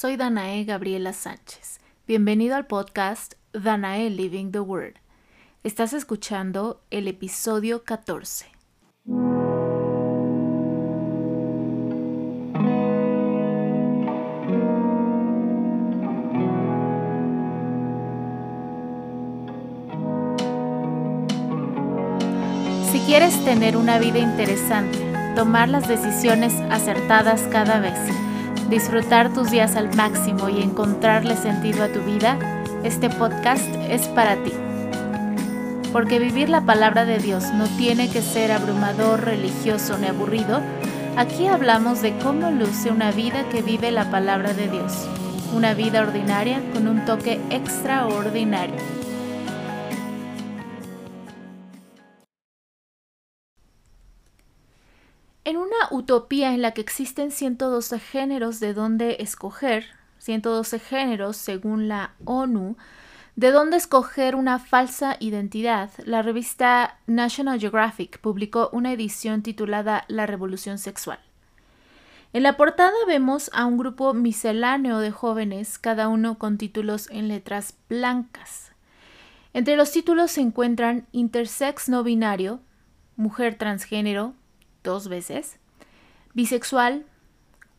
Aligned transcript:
soy 0.00 0.16
Danae 0.16 0.62
Gabriela 0.62 1.12
Sánchez. 1.12 1.80
Bienvenido 2.06 2.54
al 2.54 2.68
podcast 2.68 3.34
Danae 3.52 4.10
Living 4.10 4.52
the 4.52 4.60
Word. 4.60 4.94
Estás 5.64 5.92
escuchando 5.92 6.80
el 6.92 7.08
episodio 7.08 7.82
14. 7.82 8.46
Si 22.92 23.00
quieres 23.00 23.44
tener 23.44 23.76
una 23.76 23.98
vida 23.98 24.20
interesante, 24.20 24.96
tomar 25.34 25.68
las 25.68 25.88
decisiones 25.88 26.54
acertadas 26.70 27.42
cada 27.50 27.80
vez, 27.80 27.98
disfrutar 28.68 29.32
tus 29.32 29.50
días 29.50 29.76
al 29.76 29.94
máximo 29.94 30.48
y 30.48 30.62
encontrarle 30.62 31.36
sentido 31.36 31.84
a 31.84 31.88
tu 31.88 32.00
vida, 32.00 32.38
este 32.84 33.10
podcast 33.10 33.64
es 33.88 34.06
para 34.08 34.36
ti. 34.44 34.52
Porque 35.92 36.18
vivir 36.18 36.50
la 36.50 36.60
palabra 36.60 37.04
de 37.04 37.18
Dios 37.18 37.44
no 37.54 37.66
tiene 37.78 38.10
que 38.10 38.20
ser 38.20 38.52
abrumador, 38.52 39.24
religioso 39.24 39.96
ni 39.98 40.06
aburrido. 40.06 40.60
Aquí 41.16 41.46
hablamos 41.46 42.02
de 42.02 42.16
cómo 42.18 42.50
luce 42.50 42.90
una 42.90 43.10
vida 43.10 43.48
que 43.48 43.62
vive 43.62 43.90
la 43.90 44.10
palabra 44.10 44.52
de 44.52 44.68
Dios. 44.68 45.08
Una 45.54 45.72
vida 45.72 46.02
ordinaria 46.02 46.60
con 46.74 46.88
un 46.88 47.04
toque 47.06 47.40
extraordinario. 47.50 48.97
En 55.48 55.56
una 55.56 55.88
utopía 55.90 56.52
en 56.52 56.60
la 56.60 56.72
que 56.72 56.82
existen 56.82 57.30
112 57.30 57.98
géneros 58.00 58.60
de 58.60 58.74
dónde 58.74 59.16
escoger, 59.20 59.86
112 60.18 60.78
géneros 60.78 61.38
según 61.38 61.88
la 61.88 62.12
ONU, 62.26 62.76
de 63.34 63.50
dónde 63.50 63.78
escoger 63.78 64.34
una 64.34 64.58
falsa 64.58 65.16
identidad, 65.20 65.90
la 66.04 66.20
revista 66.20 66.98
National 67.06 67.58
Geographic 67.58 68.20
publicó 68.20 68.68
una 68.74 68.92
edición 68.92 69.40
titulada 69.40 70.04
La 70.08 70.26
Revolución 70.26 70.76
Sexual. 70.76 71.18
En 72.34 72.42
la 72.42 72.58
portada 72.58 72.92
vemos 73.06 73.50
a 73.54 73.64
un 73.64 73.78
grupo 73.78 74.12
misceláneo 74.12 74.98
de 74.98 75.12
jóvenes, 75.12 75.78
cada 75.78 76.08
uno 76.08 76.36
con 76.36 76.58
títulos 76.58 77.08
en 77.08 77.28
letras 77.28 77.74
blancas. 77.88 78.72
Entre 79.54 79.76
los 79.76 79.92
títulos 79.92 80.30
se 80.30 80.42
encuentran 80.42 81.06
intersex 81.12 81.88
no 81.88 82.02
binario, 82.02 82.60
mujer 83.16 83.54
transgénero, 83.54 84.34
dos 84.82 85.08
veces, 85.08 85.58
bisexual, 86.34 87.04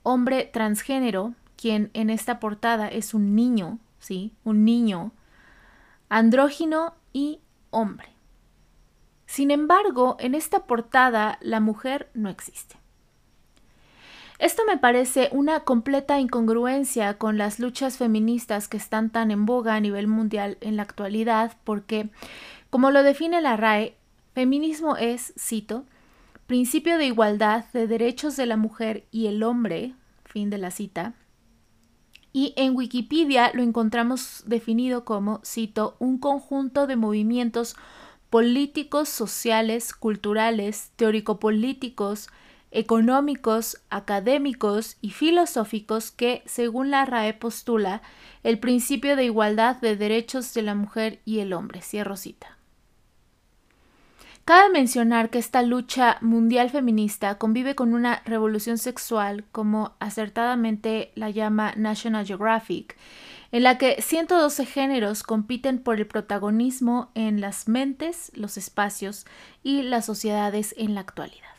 hombre 0.04 0.50
transgénero, 0.52 1.34
quien 1.56 1.92
en 1.94 2.10
esta 2.10 2.40
portada 2.40 2.88
es 2.88 3.14
un 3.14 3.36
niño, 3.36 3.80
¿sí? 4.00 4.34
Un 4.44 4.64
niño, 4.66 5.12
andrógino 6.08 6.94
y 7.14 7.40
hombre. 7.70 8.10
Sin 9.26 9.52
embargo, 9.52 10.18
en 10.20 10.36
esta 10.36 10.66
portada 10.66 11.38
la 11.42 11.60
mujer 11.60 12.10
no 12.14 12.30
existe. 12.30 12.78
Esto 14.40 14.64
me 14.66 14.78
parece 14.78 15.28
una 15.34 15.60
completa 15.60 16.18
incongruencia 16.18 17.18
con 17.18 17.38
las 17.38 17.60
luchas 17.60 17.98
feministas 17.98 18.70
que 18.70 18.78
están 18.78 19.10
tan 19.10 19.32
en 19.32 19.46
boga 19.46 19.76
a 19.76 19.82
nivel 19.82 20.08
mundial 20.08 20.58
en 20.62 20.78
la 20.78 20.84
actualidad 20.84 21.58
porque, 21.66 22.10
como 22.70 22.90
lo 22.90 23.04
define 23.04 23.42
la 23.42 23.58
RAE, 23.58 23.98
feminismo 24.34 24.96
es, 24.96 25.34
cito, 25.38 25.84
principio 26.50 26.98
de 26.98 27.06
igualdad 27.06 27.66
de 27.74 27.86
derechos 27.86 28.36
de 28.36 28.48
la 28.48 28.58
mujer 28.58 29.06
y 29.12 29.28
el 29.28 29.44
hombre, 29.44 29.94
fin 30.26 30.50
de 30.50 30.58
la 30.58 30.72
cita. 30.72 31.14
Y 32.34 32.56
en 32.58 32.76
Wikipedia 32.76 33.52
lo 33.54 33.62
encontramos 33.62 34.42
definido 34.48 35.06
como, 35.06 35.42
cito, 35.46 35.96
un 36.00 36.18
conjunto 36.18 36.88
de 36.88 36.96
movimientos 36.96 37.76
políticos, 38.32 39.10
sociales, 39.10 39.94
culturales, 39.94 40.92
teórico-políticos, 40.96 42.30
económicos, 42.72 43.84
académicos 43.92 44.98
y 45.02 45.12
filosóficos 45.12 46.10
que, 46.10 46.42
según 46.48 46.90
la 46.90 47.06
RAE, 47.06 47.36
postula 47.36 48.02
el 48.42 48.58
principio 48.58 49.16
de 49.16 49.26
igualdad 49.26 49.76
de 49.82 49.96
derechos 49.96 50.52
de 50.56 50.64
la 50.64 50.74
mujer 50.74 51.22
y 51.26 51.42
el 51.42 51.54
hombre. 51.54 51.84
Cierro 51.84 52.18
cita. 52.18 52.59
Cabe 54.50 54.72
mencionar 54.72 55.30
que 55.30 55.38
esta 55.38 55.62
lucha 55.62 56.18
mundial 56.22 56.72
feminista 56.72 57.38
convive 57.38 57.76
con 57.76 57.94
una 57.94 58.24
revolución 58.26 58.80
sexual, 58.80 59.46
como 59.52 59.94
acertadamente 60.00 61.12
la 61.14 61.30
llama 61.30 61.74
National 61.78 62.26
Geographic, 62.26 62.98
en 63.52 63.62
la 63.62 63.78
que 63.78 64.02
112 64.02 64.66
géneros 64.66 65.22
compiten 65.22 65.78
por 65.78 65.98
el 65.98 66.08
protagonismo 66.08 67.12
en 67.14 67.42
las 67.42 67.68
mentes, 67.68 68.32
los 68.34 68.58
espacios 68.58 69.28
y 69.62 69.84
las 69.84 70.08
sociedades 70.08 70.74
en 70.80 70.96
la 70.96 71.02
actualidad. 71.02 71.54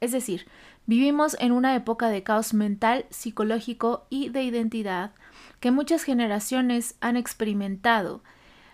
Es 0.00 0.12
decir, 0.12 0.46
vivimos 0.84 1.34
en 1.40 1.52
una 1.52 1.74
época 1.74 2.10
de 2.10 2.22
caos 2.22 2.52
mental, 2.52 3.06
psicológico 3.08 4.06
y 4.10 4.28
de 4.28 4.42
identidad 4.42 5.12
que 5.60 5.70
muchas 5.70 6.02
generaciones 6.02 6.94
han 7.00 7.16
experimentado, 7.16 8.22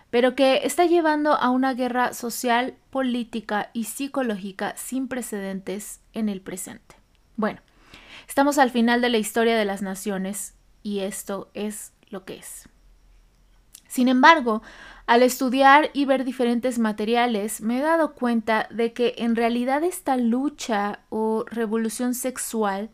pero 0.09 0.35
que 0.35 0.61
está 0.63 0.85
llevando 0.85 1.33
a 1.33 1.49
una 1.49 1.73
guerra 1.73 2.13
social, 2.13 2.75
política 2.89 3.69
y 3.73 3.85
psicológica 3.85 4.75
sin 4.75 5.07
precedentes 5.07 6.01
en 6.13 6.29
el 6.29 6.41
presente. 6.41 6.95
Bueno, 7.35 7.61
estamos 8.27 8.57
al 8.57 8.71
final 8.71 9.01
de 9.01 9.09
la 9.09 9.17
historia 9.17 9.57
de 9.57 9.65
las 9.65 9.81
naciones 9.81 10.55
y 10.83 10.99
esto 10.99 11.51
es 11.53 11.93
lo 12.09 12.25
que 12.25 12.37
es. 12.37 12.67
Sin 13.87 14.07
embargo, 14.07 14.61
al 15.07 15.23
estudiar 15.23 15.89
y 15.93 16.05
ver 16.05 16.23
diferentes 16.23 16.77
materiales, 16.77 17.61
me 17.61 17.79
he 17.79 17.81
dado 17.81 18.13
cuenta 18.13 18.67
de 18.69 18.93
que 18.93 19.15
en 19.17 19.35
realidad 19.35 19.83
esta 19.83 20.15
lucha 20.17 20.99
o 21.09 21.43
revolución 21.49 22.13
sexual, 22.13 22.91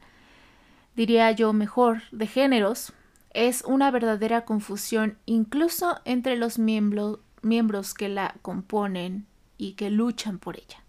diría 0.96 1.32
yo 1.32 1.52
mejor, 1.52 2.04
de 2.12 2.28
géneros, 2.28 2.94
es 3.36 3.64
una 3.66 3.92
verdadera 3.92 4.46
confusión 4.46 5.18
incluso 5.26 6.00
entre 6.06 6.38
los 6.38 6.58
miembros 6.58 7.94
que 7.94 8.10
la 8.10 8.36
componen 8.42 9.28
y 9.58 9.74
que 9.74 9.90
luchan 9.90 10.40
por 10.40 10.58
ella. 10.58 10.84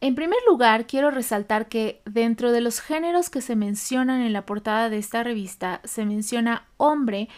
En 0.00 0.14
primer 0.14 0.38
lugar, 0.46 0.86
quiero 0.86 1.10
resaltar 1.10 1.68
que 1.68 2.02
dentro 2.04 2.52
de 2.52 2.60
los 2.60 2.80
géneros 2.80 3.30
que 3.30 3.40
se 3.40 3.56
mencionan 3.56 4.20
en 4.20 4.32
la 4.32 4.46
portada 4.46 4.90
de 4.90 4.98
esta 4.98 5.24
revista 5.24 5.80
se 5.84 6.04
menciona 6.04 6.68
hombre, 6.76 7.28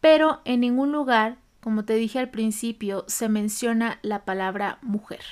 pero 0.00 0.42
en 0.44 0.60
ningún 0.60 0.92
lugar, 0.92 1.38
como 1.60 1.84
te 1.84 1.94
dije 1.94 2.18
al 2.18 2.30
principio, 2.30 3.04
se 3.06 3.28
menciona 3.28 4.00
la 4.02 4.24
palabra 4.26 4.78
mujer. 4.82 5.22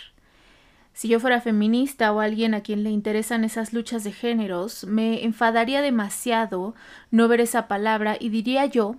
Si 0.98 1.06
yo 1.06 1.20
fuera 1.20 1.40
feminista 1.40 2.10
o 2.10 2.18
alguien 2.18 2.54
a 2.54 2.62
quien 2.62 2.82
le 2.82 2.90
interesan 2.90 3.44
esas 3.44 3.72
luchas 3.72 4.02
de 4.02 4.10
géneros, 4.10 4.82
me 4.82 5.24
enfadaría 5.24 5.80
demasiado 5.80 6.74
no 7.12 7.28
ver 7.28 7.40
esa 7.40 7.68
palabra 7.68 8.16
y 8.18 8.30
diría 8.30 8.66
yo, 8.66 8.96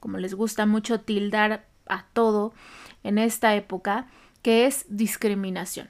como 0.00 0.18
les 0.18 0.34
gusta 0.34 0.66
mucho 0.66 1.02
tildar 1.02 1.64
a 1.86 2.04
todo 2.12 2.52
en 3.04 3.18
esta 3.18 3.54
época, 3.54 4.08
que 4.42 4.66
es 4.66 4.86
discriminación. 4.88 5.88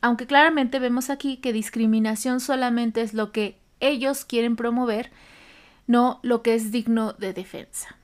Aunque 0.00 0.28
claramente 0.28 0.78
vemos 0.78 1.10
aquí 1.10 1.38
que 1.38 1.52
discriminación 1.52 2.38
solamente 2.38 3.00
es 3.00 3.14
lo 3.14 3.32
que 3.32 3.58
ellos 3.80 4.24
quieren 4.24 4.54
promover, 4.54 5.10
no 5.88 6.20
lo 6.22 6.42
que 6.42 6.54
es 6.54 6.70
digno 6.70 7.14
de 7.14 7.32
defensa. 7.32 7.96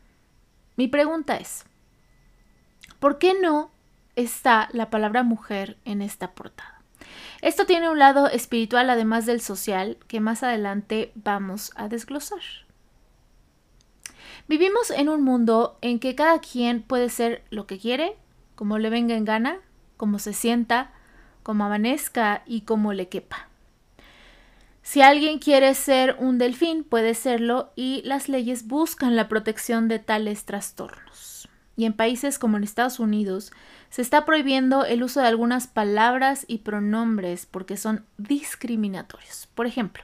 Mi 0.75 0.89
pregunta 0.89 1.37
es, 1.37 1.67
¿por 2.99 3.19
qué 3.19 3.33
no 3.41 3.71
está 4.17 4.69
la 4.73 4.91
palabra 4.91 5.23
mujer 5.23 5.78
en 5.84 6.03
esta 6.03 6.33
portada. 6.33 6.83
Esto 7.41 7.67
tiene 7.67 7.91
un 7.91 7.99
lado 7.99 8.28
espiritual 8.28 8.89
además 8.89 9.27
del 9.27 9.41
social 9.41 9.99
que 10.06 10.21
más 10.21 10.43
adelante 10.43 11.12
vamos 11.15 11.73
a 11.75 11.89
desglosar. 11.89 12.41
Vivimos 14.49 14.91
en 14.91 15.09
un 15.09 15.23
mundo 15.23 15.79
en 15.81 15.99
que 15.99 16.14
cada 16.14 16.41
quien 16.41 16.82
puede 16.82 17.09
ser 17.09 17.44
lo 17.50 17.67
que 17.67 17.79
quiere, 17.79 18.17
como 18.55 18.79
le 18.79 18.91
venga 18.91 19.14
en 19.14 19.25
gana, 19.25 19.59
como 19.97 20.19
se 20.19 20.32
sienta, 20.32 20.93
como 21.43 21.64
amanezca 21.64 22.43
y 22.47 22.62
como 22.62 22.93
le 22.93 23.09
quepa. 23.09 23.49
Si 24.82 25.00
alguien 25.00 25.38
quiere 25.38 25.75
ser 25.75 26.17
un 26.19 26.38
delfín, 26.38 26.82
puede 26.82 27.14
serlo 27.14 27.73
y 27.76 28.03
las 28.05 28.29
leyes 28.29 28.67
buscan 28.67 29.14
la 29.14 29.29
protección 29.29 29.88
de 29.88 30.00
tales 30.00 30.44
trastornos. 30.44 31.49
Y 31.77 31.87
en 31.87 31.95
países 31.95 32.39
como 32.39 32.57
en 32.57 32.65
Estados 32.65 33.01
Unidos, 33.01 33.53
se 33.89 34.03
está 34.03 34.25
prohibiendo 34.25 34.85
el 34.85 35.03
uso 35.03 35.21
de 35.21 35.27
algunas 35.27 35.67
palabras 35.67 36.45
y 36.49 36.59
pronombres 36.59 37.47
porque 37.47 37.77
son 37.77 38.05
discriminatorios. 38.19 39.49
Por 39.55 39.67
ejemplo, 39.67 40.03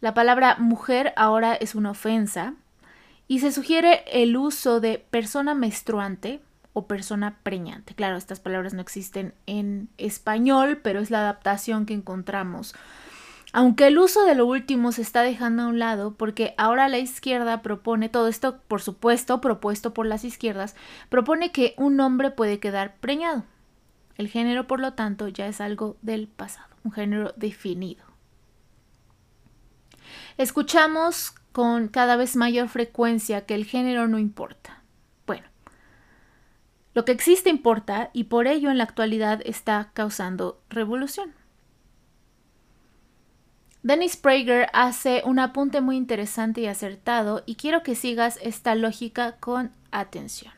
la 0.00 0.14
palabra 0.14 0.56
mujer 0.58 1.12
ahora 1.16 1.54
es 1.54 1.74
una 1.74 1.90
ofensa 1.90 2.54
y 3.28 3.40
se 3.40 3.52
sugiere 3.52 4.04
el 4.12 4.36
uso 4.36 4.80
de 4.80 4.98
persona 4.98 5.54
menstruante 5.54 6.40
o 6.72 6.86
persona 6.86 7.38
preñante. 7.42 7.94
Claro, 7.94 8.16
estas 8.16 8.40
palabras 8.40 8.74
no 8.74 8.80
existen 8.80 9.34
en 9.46 9.88
español, 9.98 10.80
pero 10.82 11.00
es 11.00 11.10
la 11.10 11.20
adaptación 11.20 11.86
que 11.86 11.94
encontramos 11.94 12.74
Aunque 13.54 13.86
el 13.86 13.98
uso 13.98 14.24
de 14.24 14.34
lo 14.34 14.46
último 14.46 14.92
se 14.92 15.02
está 15.02 15.20
dejando 15.22 15.62
a 15.62 15.66
un 15.66 15.78
lado 15.78 16.14
porque 16.14 16.54
ahora 16.56 16.88
la 16.88 16.98
izquierda 16.98 17.60
propone, 17.60 18.08
todo 18.08 18.28
esto 18.28 18.62
por 18.66 18.80
supuesto 18.80 19.42
propuesto 19.42 19.92
por 19.92 20.06
las 20.06 20.24
izquierdas, 20.24 20.74
propone 21.10 21.52
que 21.52 21.74
un 21.76 22.00
hombre 22.00 22.30
puede 22.30 22.60
quedar 22.60 22.96
preñado. 22.96 23.44
El 24.16 24.28
género, 24.28 24.66
por 24.66 24.80
lo 24.80 24.94
tanto, 24.94 25.28
ya 25.28 25.46
es 25.48 25.60
algo 25.60 25.96
del 26.00 26.28
pasado, 26.28 26.74
un 26.82 26.92
género 26.92 27.34
definido. 27.36 28.04
Escuchamos 30.38 31.34
con 31.52 31.88
cada 31.88 32.16
vez 32.16 32.36
mayor 32.36 32.68
frecuencia 32.68 33.44
que 33.44 33.54
el 33.54 33.66
género 33.66 34.08
no 34.08 34.18
importa. 34.18 34.82
Bueno, 35.26 35.46
lo 36.94 37.04
que 37.04 37.12
existe 37.12 37.50
importa 37.50 38.08
y 38.14 38.24
por 38.24 38.46
ello 38.46 38.70
en 38.70 38.78
la 38.78 38.84
actualidad 38.84 39.42
está 39.44 39.90
causando 39.92 40.62
revolución. 40.70 41.34
Dennis 43.82 44.16
Prager 44.16 44.68
hace 44.72 45.22
un 45.24 45.40
apunte 45.40 45.80
muy 45.80 45.96
interesante 45.96 46.60
y 46.60 46.66
acertado 46.66 47.42
y 47.46 47.56
quiero 47.56 47.82
que 47.82 47.96
sigas 47.96 48.38
esta 48.40 48.76
lógica 48.76 49.36
con 49.40 49.72
atención. 49.90 50.52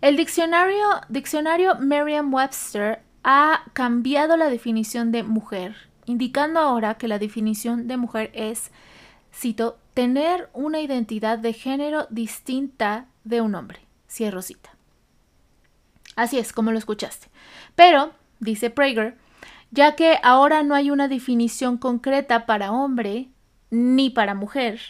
El 0.00 0.16
diccionario, 0.16 0.84
diccionario 1.08 1.76
Merriam-Webster 1.76 3.02
ha 3.22 3.62
cambiado 3.72 4.36
la 4.36 4.50
definición 4.50 5.12
de 5.12 5.22
mujer, 5.22 5.76
indicando 6.06 6.58
ahora 6.58 6.94
que 6.94 7.06
la 7.06 7.20
definición 7.20 7.86
de 7.86 7.96
mujer 7.96 8.32
es, 8.34 8.72
cito, 9.32 9.78
tener 9.94 10.50
una 10.54 10.80
identidad 10.80 11.38
de 11.38 11.52
género 11.52 12.08
distinta 12.10 13.06
de 13.22 13.40
un 13.40 13.54
hombre. 13.54 13.78
Cierro 14.10 14.42
cita. 14.42 14.70
Así 16.16 16.40
es, 16.40 16.52
como 16.52 16.72
lo 16.72 16.78
escuchaste. 16.78 17.28
Pero, 17.76 18.12
dice 18.40 18.70
Prager, 18.70 19.16
ya 19.72 19.96
que 19.96 20.18
ahora 20.22 20.62
no 20.62 20.74
hay 20.74 20.90
una 20.90 21.08
definición 21.08 21.78
concreta 21.78 22.46
para 22.46 22.72
hombre 22.72 23.30
ni 23.70 24.10
para 24.10 24.34
mujer, 24.34 24.80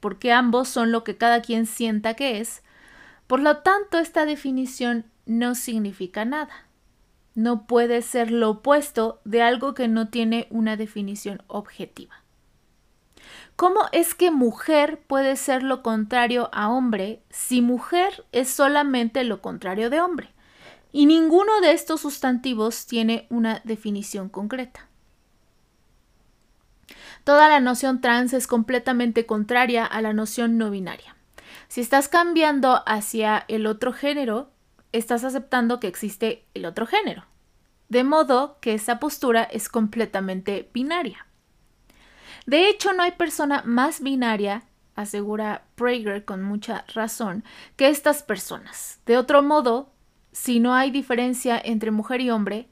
porque 0.00 0.32
ambos 0.32 0.68
son 0.68 0.90
lo 0.90 1.04
que 1.04 1.16
cada 1.16 1.40
quien 1.40 1.64
sienta 1.64 2.14
que 2.14 2.40
es, 2.40 2.62
por 3.28 3.40
lo 3.40 3.58
tanto 3.58 3.98
esta 3.98 4.26
definición 4.26 5.06
no 5.26 5.54
significa 5.54 6.24
nada. 6.24 6.66
No 7.34 7.66
puede 7.66 8.02
ser 8.02 8.30
lo 8.32 8.50
opuesto 8.50 9.20
de 9.24 9.42
algo 9.42 9.74
que 9.74 9.86
no 9.86 10.08
tiene 10.08 10.48
una 10.50 10.76
definición 10.76 11.42
objetiva. 11.46 12.16
¿Cómo 13.54 13.82
es 13.92 14.14
que 14.14 14.32
mujer 14.32 15.00
puede 15.06 15.36
ser 15.36 15.62
lo 15.62 15.82
contrario 15.82 16.50
a 16.52 16.68
hombre 16.68 17.22
si 17.30 17.62
mujer 17.62 18.24
es 18.32 18.50
solamente 18.50 19.22
lo 19.22 19.40
contrario 19.40 19.88
de 19.88 20.00
hombre? 20.00 20.31
Y 20.92 21.06
ninguno 21.06 21.60
de 21.60 21.72
estos 21.72 22.02
sustantivos 22.02 22.86
tiene 22.86 23.26
una 23.30 23.60
definición 23.64 24.28
concreta. 24.28 24.88
Toda 27.24 27.48
la 27.48 27.60
noción 27.60 28.00
trans 28.00 28.32
es 28.32 28.46
completamente 28.46 29.26
contraria 29.26 29.86
a 29.86 30.02
la 30.02 30.12
noción 30.12 30.58
no 30.58 30.70
binaria. 30.70 31.16
Si 31.68 31.80
estás 31.80 32.08
cambiando 32.08 32.82
hacia 32.86 33.44
el 33.48 33.66
otro 33.66 33.92
género, 33.92 34.50
estás 34.92 35.24
aceptando 35.24 35.80
que 35.80 35.86
existe 35.86 36.44
el 36.54 36.66
otro 36.66 36.86
género. 36.86 37.24
De 37.88 38.04
modo 38.04 38.58
que 38.60 38.74
esa 38.74 38.98
postura 38.98 39.42
es 39.44 39.68
completamente 39.68 40.70
binaria. 40.74 41.26
De 42.46 42.68
hecho, 42.68 42.92
no 42.92 43.02
hay 43.02 43.12
persona 43.12 43.62
más 43.64 44.00
binaria, 44.00 44.64
asegura 44.94 45.64
Prager 45.76 46.24
con 46.24 46.42
mucha 46.42 46.84
razón, 46.94 47.44
que 47.76 47.88
estas 47.88 48.22
personas. 48.22 49.00
De 49.06 49.16
otro 49.16 49.42
modo, 49.42 49.92
si 50.32 50.60
no 50.60 50.74
hay 50.74 50.90
diferencia 50.90 51.60
entre 51.62 51.90
mujer 51.90 52.20
y 52.20 52.30
hombre, 52.30 52.68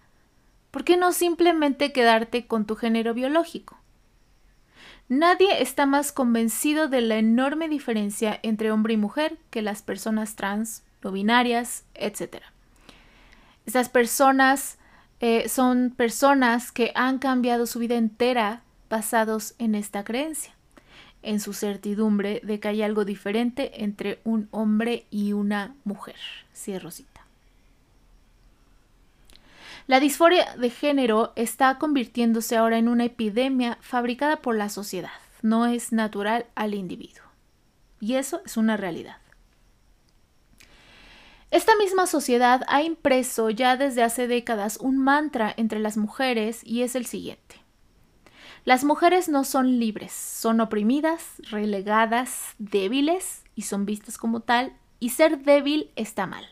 ¿por 0.71 0.85
qué 0.85 0.97
no 0.97 1.13
simplemente 1.13 1.93
quedarte 1.93 2.47
con 2.47 2.65
tu 2.67 2.75
género 2.75 3.15
biológico? 3.15 3.79
Nadie 5.09 5.61
está 5.61 5.87
más 5.87 6.13
convencido 6.13 6.89
de 6.89 7.01
la 7.01 7.17
enorme 7.17 7.69
diferencia 7.69 8.39
entre 8.43 8.71
hombre 8.71 8.95
y 8.95 8.97
mujer 8.97 9.39
que 9.51 9.61
las 9.61 9.83
personas 9.83 10.37
trans, 10.37 10.85
no 11.03 11.11
binarias, 11.11 11.85
etc. 11.95 12.43
Estas 13.67 13.89
personas 13.89 14.79
eh, 15.19 15.49
son 15.49 15.91
personas 15.91 16.71
que 16.71 16.93
han 16.95 17.19
cambiado 17.19 17.67
su 17.67 17.81
vida 17.81 17.97
entera 17.97 18.63
basados 18.89 19.55
en 19.59 19.75
esta 19.75 20.05
creencia, 20.05 20.55
en 21.23 21.41
su 21.41 21.55
certidumbre 21.55 22.41
de 22.45 22.61
que 22.61 22.69
hay 22.69 22.83
algo 22.83 23.05
diferente 23.05 23.83
entre 23.83 24.21
un 24.25 24.49
hombre 24.53 25.07
y 25.11 25.33
una 25.33 25.75
mujer. 25.85 26.17
Cierro 26.55 26.93
cita. 26.93 27.10
La 29.91 29.99
disforia 29.99 30.55
de 30.55 30.71
género 30.71 31.33
está 31.35 31.77
convirtiéndose 31.79 32.57
ahora 32.57 32.79
en 32.79 32.87
una 32.87 33.07
epidemia 33.07 33.77
fabricada 33.81 34.37
por 34.37 34.55
la 34.55 34.69
sociedad. 34.69 35.11
No 35.43 35.67
es 35.67 35.91
natural 35.91 36.47
al 36.55 36.75
individuo. 36.75 37.25
Y 37.99 38.15
eso 38.15 38.41
es 38.47 38.57
una 38.57 38.77
realidad. 38.77 39.17
Esta 41.51 41.75
misma 41.75 42.07
sociedad 42.07 42.63
ha 42.69 42.85
impreso 42.85 43.51
ya 43.51 43.77
desde 43.77 44.05
hace 44.05 44.29
décadas 44.29 44.77
un 44.81 44.97
mantra 44.97 45.53
entre 45.57 45.81
las 45.81 45.97
mujeres 45.97 46.61
y 46.65 46.83
es 46.83 46.95
el 46.95 47.05
siguiente. 47.05 47.57
Las 48.65 48.85
mujeres 48.85 49.29
no 49.29 49.43
son 49.43 49.81
libres, 49.81 50.13
son 50.13 50.61
oprimidas, 50.61 51.43
relegadas, 51.51 52.55
débiles 52.61 53.43
y 53.57 53.63
son 53.63 53.87
vistas 53.87 54.19
como 54.19 54.39
tal, 54.39 54.73
y 55.01 55.09
ser 55.09 55.43
débil 55.43 55.91
está 55.97 56.27
mal 56.29 56.47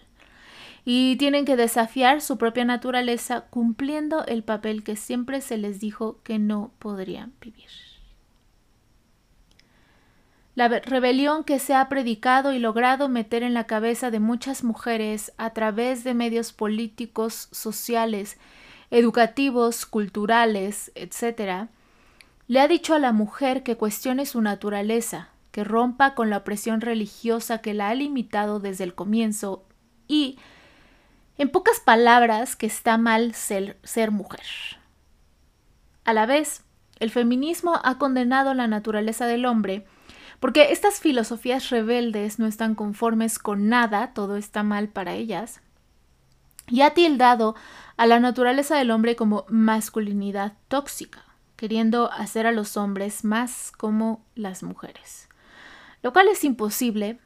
y 0.84 1.16
tienen 1.16 1.44
que 1.44 1.56
desafiar 1.56 2.20
su 2.20 2.38
propia 2.38 2.64
naturaleza 2.64 3.42
cumpliendo 3.50 4.24
el 4.26 4.42
papel 4.42 4.82
que 4.82 4.96
siempre 4.96 5.40
se 5.40 5.58
les 5.58 5.80
dijo 5.80 6.20
que 6.22 6.38
no 6.38 6.72
podrían 6.78 7.32
vivir. 7.40 7.68
La 10.54 10.66
rebelión 10.66 11.44
que 11.44 11.60
se 11.60 11.74
ha 11.74 11.88
predicado 11.88 12.52
y 12.52 12.58
logrado 12.58 13.08
meter 13.08 13.44
en 13.44 13.54
la 13.54 13.68
cabeza 13.68 14.10
de 14.10 14.18
muchas 14.18 14.64
mujeres 14.64 15.32
a 15.36 15.50
través 15.50 16.02
de 16.02 16.14
medios 16.14 16.52
políticos, 16.52 17.48
sociales, 17.52 18.38
educativos, 18.90 19.86
culturales, 19.86 20.90
etc., 20.96 21.68
le 22.48 22.60
ha 22.60 22.66
dicho 22.66 22.94
a 22.94 22.98
la 22.98 23.12
mujer 23.12 23.62
que 23.62 23.76
cuestione 23.76 24.26
su 24.26 24.40
naturaleza, 24.40 25.28
que 25.52 25.64
rompa 25.64 26.14
con 26.14 26.30
la 26.30 26.38
opresión 26.38 26.80
religiosa 26.80 27.58
que 27.58 27.74
la 27.74 27.90
ha 27.90 27.94
limitado 27.94 28.58
desde 28.58 28.84
el 28.84 28.94
comienzo 28.94 29.64
y 30.08 30.38
en 31.38 31.48
pocas 31.48 31.78
palabras, 31.78 32.56
que 32.56 32.66
está 32.66 32.98
mal 32.98 33.32
ser, 33.32 33.78
ser 33.84 34.10
mujer. 34.10 34.42
A 36.04 36.12
la 36.12 36.26
vez, 36.26 36.64
el 36.98 37.10
feminismo 37.10 37.80
ha 37.84 37.96
condenado 37.96 38.54
la 38.54 38.66
naturaleza 38.66 39.26
del 39.26 39.46
hombre 39.46 39.86
porque 40.40 40.72
estas 40.72 41.00
filosofías 41.00 41.70
rebeldes 41.70 42.38
no 42.38 42.46
están 42.46 42.74
conformes 42.74 43.38
con 43.38 43.68
nada, 43.68 44.12
todo 44.14 44.36
está 44.36 44.62
mal 44.62 44.88
para 44.88 45.14
ellas, 45.14 45.60
y 46.68 46.82
ha 46.82 46.94
tildado 46.94 47.56
a 47.96 48.06
la 48.06 48.20
naturaleza 48.20 48.76
del 48.76 48.90
hombre 48.90 49.16
como 49.16 49.46
masculinidad 49.48 50.52
tóxica, 50.68 51.24
queriendo 51.56 52.12
hacer 52.12 52.46
a 52.46 52.52
los 52.52 52.76
hombres 52.76 53.24
más 53.24 53.72
como 53.76 54.24
las 54.36 54.62
mujeres, 54.62 55.28
lo 56.02 56.12
cual 56.12 56.28
es 56.28 56.44
imposible, 56.44 57.18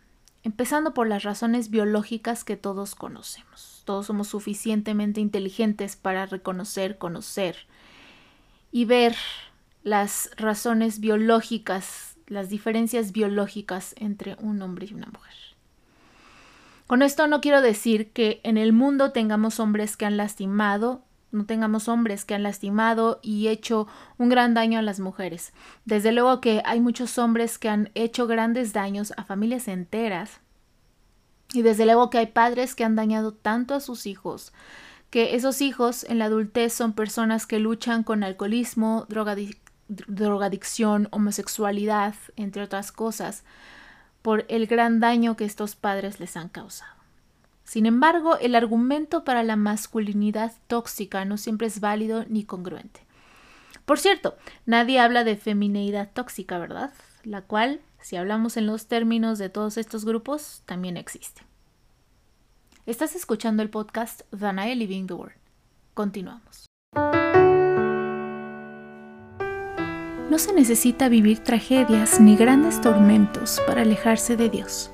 empezando 0.42 0.94
por 0.94 1.06
las 1.06 1.22
razones 1.22 1.68
biológicas 1.68 2.44
que 2.44 2.56
todos 2.56 2.94
conocemos 2.94 3.71
todos 3.84 4.06
somos 4.06 4.28
suficientemente 4.28 5.20
inteligentes 5.20 5.96
para 5.96 6.26
reconocer, 6.26 6.98
conocer 6.98 7.56
y 8.70 8.84
ver 8.84 9.16
las 9.82 10.30
razones 10.36 11.00
biológicas, 11.00 12.16
las 12.26 12.48
diferencias 12.48 13.12
biológicas 13.12 13.94
entre 13.98 14.36
un 14.40 14.62
hombre 14.62 14.86
y 14.90 14.94
una 14.94 15.06
mujer. 15.06 15.34
Con 16.86 17.02
esto 17.02 17.26
no 17.26 17.40
quiero 17.40 17.62
decir 17.62 18.10
que 18.10 18.40
en 18.44 18.58
el 18.58 18.72
mundo 18.72 19.12
tengamos 19.12 19.60
hombres 19.60 19.96
que 19.96 20.04
han 20.04 20.16
lastimado, 20.16 21.02
no 21.30 21.46
tengamos 21.46 21.88
hombres 21.88 22.24
que 22.24 22.34
han 22.34 22.42
lastimado 22.42 23.18
y 23.22 23.48
hecho 23.48 23.88
un 24.18 24.28
gran 24.28 24.52
daño 24.52 24.78
a 24.78 24.82
las 24.82 25.00
mujeres. 25.00 25.52
Desde 25.86 26.12
luego 26.12 26.40
que 26.40 26.62
hay 26.64 26.80
muchos 26.80 27.16
hombres 27.18 27.58
que 27.58 27.70
han 27.70 27.90
hecho 27.94 28.26
grandes 28.26 28.72
daños 28.72 29.14
a 29.16 29.24
familias 29.24 29.68
enteras 29.68 30.40
y 31.52 31.62
desde 31.62 31.84
luego 31.84 32.10
que 32.10 32.18
hay 32.18 32.26
padres 32.26 32.74
que 32.74 32.84
han 32.84 32.96
dañado 32.96 33.32
tanto 33.32 33.74
a 33.74 33.80
sus 33.80 34.06
hijos, 34.06 34.52
que 35.10 35.34
esos 35.34 35.60
hijos 35.60 36.04
en 36.04 36.18
la 36.18 36.26
adultez 36.26 36.72
son 36.72 36.94
personas 36.94 37.46
que 37.46 37.58
luchan 37.58 38.02
con 38.02 38.24
alcoholismo, 38.24 39.06
drogadicción, 39.88 41.08
homosexualidad, 41.10 42.14
entre 42.36 42.62
otras 42.62 42.92
cosas, 42.92 43.44
por 44.22 44.46
el 44.48 44.66
gran 44.66 45.00
daño 45.00 45.36
que 45.36 45.44
estos 45.44 45.76
padres 45.76 46.20
les 46.20 46.36
han 46.36 46.48
causado. 46.48 46.94
Sin 47.64 47.86
embargo, 47.86 48.38
el 48.38 48.54
argumento 48.54 49.24
para 49.24 49.42
la 49.42 49.56
masculinidad 49.56 50.52
tóxica 50.66 51.24
no 51.24 51.36
siempre 51.36 51.66
es 51.66 51.80
válido 51.80 52.24
ni 52.28 52.44
congruente. 52.44 53.00
Por 53.84 53.98
cierto, 53.98 54.36
nadie 54.64 55.00
habla 55.00 55.24
de 55.24 55.36
femineidad 55.36 56.10
tóxica, 56.12 56.58
¿verdad? 56.58 56.92
La 57.24 57.42
cual 57.42 57.80
si 58.02 58.16
hablamos 58.16 58.56
en 58.56 58.66
los 58.66 58.88
términos 58.88 59.38
de 59.38 59.48
todos 59.48 59.78
estos 59.78 60.04
grupos, 60.04 60.62
también 60.66 60.96
existe. 60.96 61.42
Estás 62.84 63.14
escuchando 63.14 63.62
el 63.62 63.70
podcast 63.70 64.22
Danae 64.32 64.74
Living 64.74 65.06
the 65.06 65.14
World. 65.14 65.36
Continuamos. 65.94 66.66
No 70.30 70.38
se 70.38 70.52
necesita 70.52 71.08
vivir 71.08 71.40
tragedias 71.40 72.18
ni 72.18 72.36
grandes 72.36 72.80
tormentos 72.80 73.60
para 73.66 73.82
alejarse 73.82 74.36
de 74.36 74.48
Dios. 74.48 74.90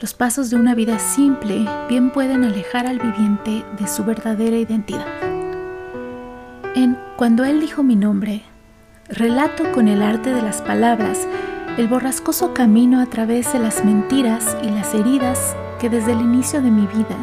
Los 0.00 0.14
pasos 0.14 0.50
de 0.50 0.56
una 0.56 0.74
vida 0.74 0.98
simple 0.98 1.66
bien 1.88 2.10
pueden 2.10 2.44
alejar 2.44 2.86
al 2.86 2.98
viviente 2.98 3.64
de 3.78 3.88
su 3.88 4.04
verdadera 4.04 4.56
identidad. 4.56 5.06
En 6.76 6.98
Cuando 7.16 7.44
Él 7.44 7.60
dijo 7.60 7.82
mi 7.82 7.96
nombre, 7.96 8.42
relato 9.08 9.72
con 9.72 9.88
el 9.88 10.02
arte 10.02 10.34
de 10.34 10.42
las 10.42 10.60
palabras 10.62 11.26
el 11.76 11.88
borrascoso 11.88 12.54
camino 12.54 13.00
a 13.00 13.06
través 13.06 13.52
de 13.52 13.58
las 13.58 13.84
mentiras 13.84 14.56
y 14.62 14.68
las 14.68 14.94
heridas 14.94 15.56
que 15.80 15.90
desde 15.90 16.12
el 16.12 16.20
inicio 16.20 16.62
de 16.62 16.70
mi 16.70 16.86
vida 16.86 17.16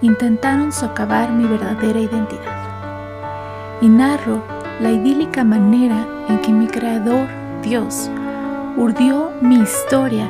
intentaron 0.00 0.72
socavar 0.72 1.30
mi 1.30 1.44
verdadera 1.44 2.00
identidad. 2.00 3.80
Y 3.82 3.88
narro 3.88 4.42
la 4.80 4.90
idílica 4.90 5.44
manera 5.44 6.06
en 6.28 6.38
que 6.40 6.52
mi 6.52 6.68
Creador, 6.68 7.28
Dios, 7.62 8.10
urdió 8.78 9.30
mi 9.42 9.56
historia 9.56 10.26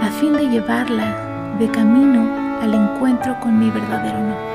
a 0.00 0.08
fin 0.08 0.32
de 0.32 0.48
llevarla 0.48 1.56
de 1.58 1.68
camino 1.68 2.26
al 2.62 2.72
encuentro 2.72 3.38
con 3.40 3.58
mi 3.58 3.70
verdadero 3.70 4.18
nombre. 4.18 4.54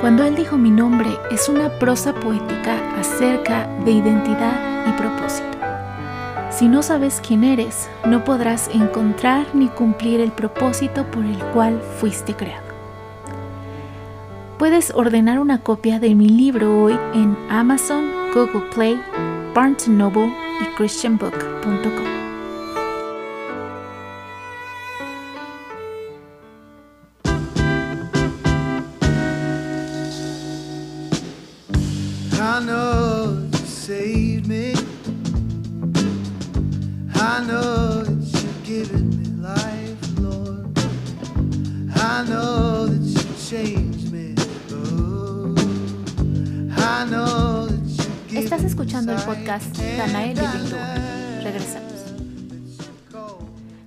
Cuando 0.00 0.24
Él 0.24 0.34
dijo 0.34 0.58
mi 0.58 0.70
nombre 0.70 1.10
es 1.30 1.48
una 1.48 1.68
prosa 1.78 2.12
poética 2.12 2.76
acerca 2.98 3.68
de 3.84 3.92
identidad 3.92 4.88
y 4.88 4.92
propósito. 5.00 5.55
Si 6.56 6.68
no 6.68 6.82
sabes 6.82 7.20
quién 7.20 7.44
eres, 7.44 7.86
no 8.06 8.24
podrás 8.24 8.70
encontrar 8.72 9.46
ni 9.54 9.68
cumplir 9.68 10.20
el 10.20 10.32
propósito 10.32 11.04
por 11.10 11.22
el 11.22 11.36
cual 11.52 11.78
fuiste 12.00 12.34
creado. 12.34 12.64
Puedes 14.58 14.90
ordenar 14.94 15.38
una 15.38 15.60
copia 15.62 16.00
de 16.00 16.14
mi 16.14 16.30
libro 16.30 16.84
hoy 16.84 16.98
en 17.12 17.36
Amazon, 17.50 18.10
Google 18.32 18.70
Play, 18.74 18.98
Barnes 19.54 19.86
Noble 19.86 20.32
y 20.62 20.64
christianbook.com. 20.78 22.15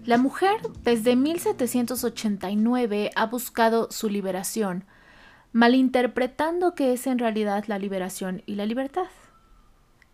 La 0.10 0.18
mujer 0.18 0.56
desde 0.84 1.16
1789 1.16 3.12
ha 3.16 3.26
buscado 3.28 3.92
su 3.92 4.10
liberación, 4.10 4.84
malinterpretando 5.52 6.74
que 6.74 6.94
es 6.94 7.06
en 7.06 7.20
realidad 7.20 7.66
la 7.68 7.78
liberación 7.78 8.42
y 8.48 8.56
la 8.56 8.66
libertad. 8.66 9.06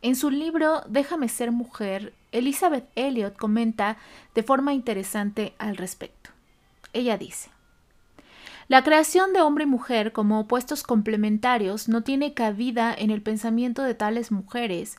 En 0.02 0.18
su 0.18 0.32
libro 0.32 0.82
Déjame 0.90 1.30
ser 1.30 1.54
mujer, 1.54 2.14
Elizabeth 2.34 2.90
Elliot 2.96 3.38
comenta 3.38 3.96
de 4.34 4.44
forma 4.44 4.74
interesante 4.74 5.56
al 5.60 5.78
respecto. 5.78 6.32
Ella 6.92 7.18
dice, 7.18 7.50
la 8.68 8.84
creación 8.84 9.32
de 9.32 9.40
hombre 9.40 9.64
y 9.64 9.68
mujer 9.68 10.12
como 10.12 10.42
opuestos 10.42 10.84
complementarios 10.84 11.88
no 11.88 12.02
tiene 12.04 12.34
cabida 12.34 12.94
en 12.94 13.12
el 13.12 13.22
pensamiento 13.22 13.82
de 13.82 13.96
tales 13.96 14.30
mujeres, 14.30 14.98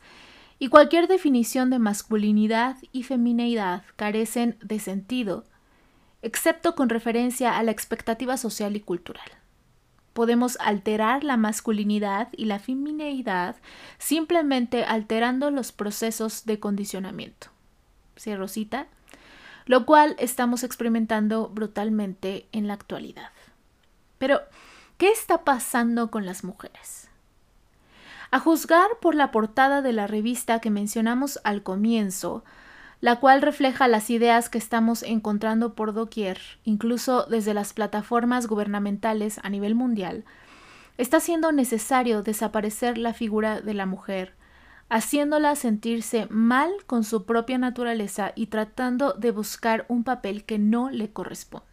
y 0.59 0.69
cualquier 0.69 1.07
definición 1.07 1.71
de 1.71 1.79
masculinidad 1.79 2.77
y 2.93 3.03
femineidad 3.03 3.83
carecen 3.97 4.59
de 4.63 4.79
sentido, 4.79 5.45
excepto 6.23 6.75
con 6.75 6.89
referencia 6.89 7.59
a 7.59 7.63
la 7.63 7.73
expectativa 7.73 8.37
social 8.37 8.75
y 8.77 8.81
cultural. 8.81 9.29
Podemos 10.13 10.57
alterar 10.61 11.25
la 11.25 11.37
masculinidad 11.37 12.29
y 12.33 12.47
la 12.47 12.59
femineidad 12.59 13.57
simplemente 13.99 14.85
alterando 14.85 15.51
los 15.51 15.73
procesos 15.73 16.47
de 16.47 16.59
condicionamiento. 16.59 17.49
Cierro 18.19 18.49
cita. 18.49 18.87
Lo 19.67 19.85
cual 19.85 20.15
estamos 20.19 20.63
experimentando 20.63 21.49
brutalmente 21.49 22.47
en 22.53 22.69
la 22.69 22.75
actualidad. 22.75 23.31
Pero, 24.17 24.41
¿qué 24.97 25.11
está 25.11 25.45
pasando 25.45 26.11
con 26.11 26.25
las 26.25 26.45
mujeres? 26.45 27.06
A 28.37 28.39
juzgar 28.39 28.99
por 29.01 29.15
la 29.15 29.31
portada 29.31 29.81
de 29.81 29.95
la 29.95 30.07
revista 30.07 30.61
que 30.61 30.69
mencionamos 30.69 31.41
al 31.43 31.63
comienzo, 31.63 32.45
la 33.01 33.17
cual 33.17 33.41
refleja 33.41 33.89
las 33.89 34.11
ideas 34.11 34.51
que 34.51 34.59
estamos 34.59 35.03
encontrando 35.05 35.75
por 35.75 35.95
doquier, 35.95 36.39
incluso 36.63 37.25
desde 37.25 37.55
las 37.55 37.73
plataformas 37.73 38.47
gubernamentales 38.47 39.41
a 39.43 39.49
nivel 39.49 39.75
mundial, 39.75 40.27
está 40.99 41.19
siendo 41.19 41.51
necesario 41.51 42.23
desaparecer 42.23 42.99
la 42.99 43.15
figura 43.15 43.63
de 43.63 43.73
la 43.73 43.87
mujer, 43.87 44.35
haciéndola 44.91 45.57
sentirse 45.57 46.27
mal 46.29 46.71
con 46.87 47.05
su 47.05 47.25
propia 47.25 47.57
naturaleza 47.57 48.33
y 48.35 48.49
tratando 48.49 49.15
de 49.15 49.31
buscar 49.31 49.87
un 49.89 50.05
papel 50.05 50.45
que 50.45 50.59
no 50.59 50.91
le 50.91 51.11
corresponde. 51.11 51.65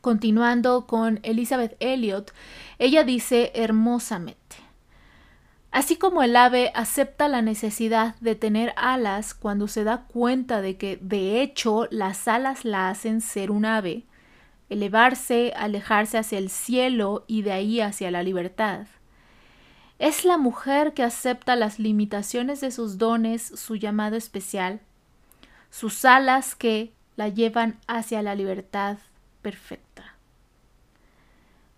Continuando 0.00 0.86
con 0.86 1.20
Elizabeth 1.22 1.76
Elliot, 1.80 2.32
ella 2.78 3.04
dice 3.04 3.52
hermosamente, 3.54 4.61
Así 5.72 5.96
como 5.96 6.22
el 6.22 6.36
ave 6.36 6.70
acepta 6.74 7.28
la 7.28 7.40
necesidad 7.40 8.14
de 8.16 8.34
tener 8.34 8.74
alas 8.76 9.32
cuando 9.32 9.68
se 9.68 9.84
da 9.84 10.04
cuenta 10.04 10.60
de 10.60 10.76
que 10.76 10.98
de 11.00 11.40
hecho 11.40 11.88
las 11.90 12.28
alas 12.28 12.66
la 12.66 12.90
hacen 12.90 13.22
ser 13.22 13.50
un 13.50 13.64
ave, 13.64 14.04
elevarse, 14.68 15.54
alejarse 15.56 16.18
hacia 16.18 16.36
el 16.36 16.50
cielo 16.50 17.24
y 17.26 17.40
de 17.40 17.52
ahí 17.52 17.80
hacia 17.80 18.10
la 18.10 18.22
libertad. 18.22 18.86
Es 19.98 20.26
la 20.26 20.36
mujer 20.36 20.92
que 20.92 21.04
acepta 21.04 21.56
las 21.56 21.78
limitaciones 21.78 22.60
de 22.60 22.70
sus 22.70 22.98
dones, 22.98 23.42
su 23.42 23.76
llamado 23.76 24.16
especial, 24.16 24.80
sus 25.70 26.04
alas 26.04 26.54
que 26.54 26.92
la 27.16 27.28
llevan 27.28 27.78
hacia 27.86 28.20
la 28.20 28.34
libertad 28.34 28.98
perfecta. 29.40 30.16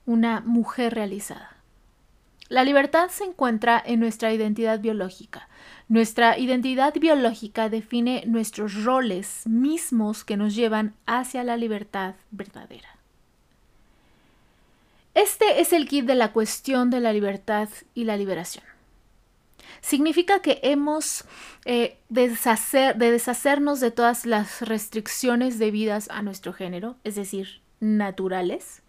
Una 0.05 0.41
mujer 0.41 0.95
realizada. 0.95 1.54
La 2.55 2.63
libertad 2.63 3.11
se 3.11 3.25
encuentra 3.25 3.83
en 3.85 3.99
nuestra 3.99 4.33
identidad 4.33 4.79
biológica. 4.79 5.49
Nuestra 5.89 6.39
identidad 6.39 6.95
biológica 6.95 7.69
define 7.69 8.23
nuestros 8.29 8.85
roles 8.85 9.45
mismos 9.45 10.23
que 10.23 10.37
nos 10.37 10.55
llevan 10.55 10.95
hacia 11.05 11.43
la 11.43 11.57
libertad 11.57 12.15
verdadera. 12.31 12.91
Este 15.15 15.61
es 15.61 15.73
el 15.73 15.89
kit 15.89 16.07
de 16.07 16.15
la 16.15 16.31
cuestión 16.33 16.91
de 16.91 17.01
la 17.01 17.13
libertad 17.13 17.69
y 17.93 18.05
la 18.05 18.17
liberación. 18.17 18.65
Significa 19.81 20.39
que 20.39 20.61
hemos 20.63 21.25
eh, 21.65 21.99
de 22.09 23.11
deshacernos 23.11 23.81
de 23.81 23.91
todas 23.91 24.27
las 24.27 24.63
restricciones 24.63 25.59
debidas 25.59 26.09
a 26.09 26.23
nuestro 26.23 26.53
género, 26.53 26.95
es 27.03 27.17
decir, 27.17 27.63
naturales. 27.81 28.84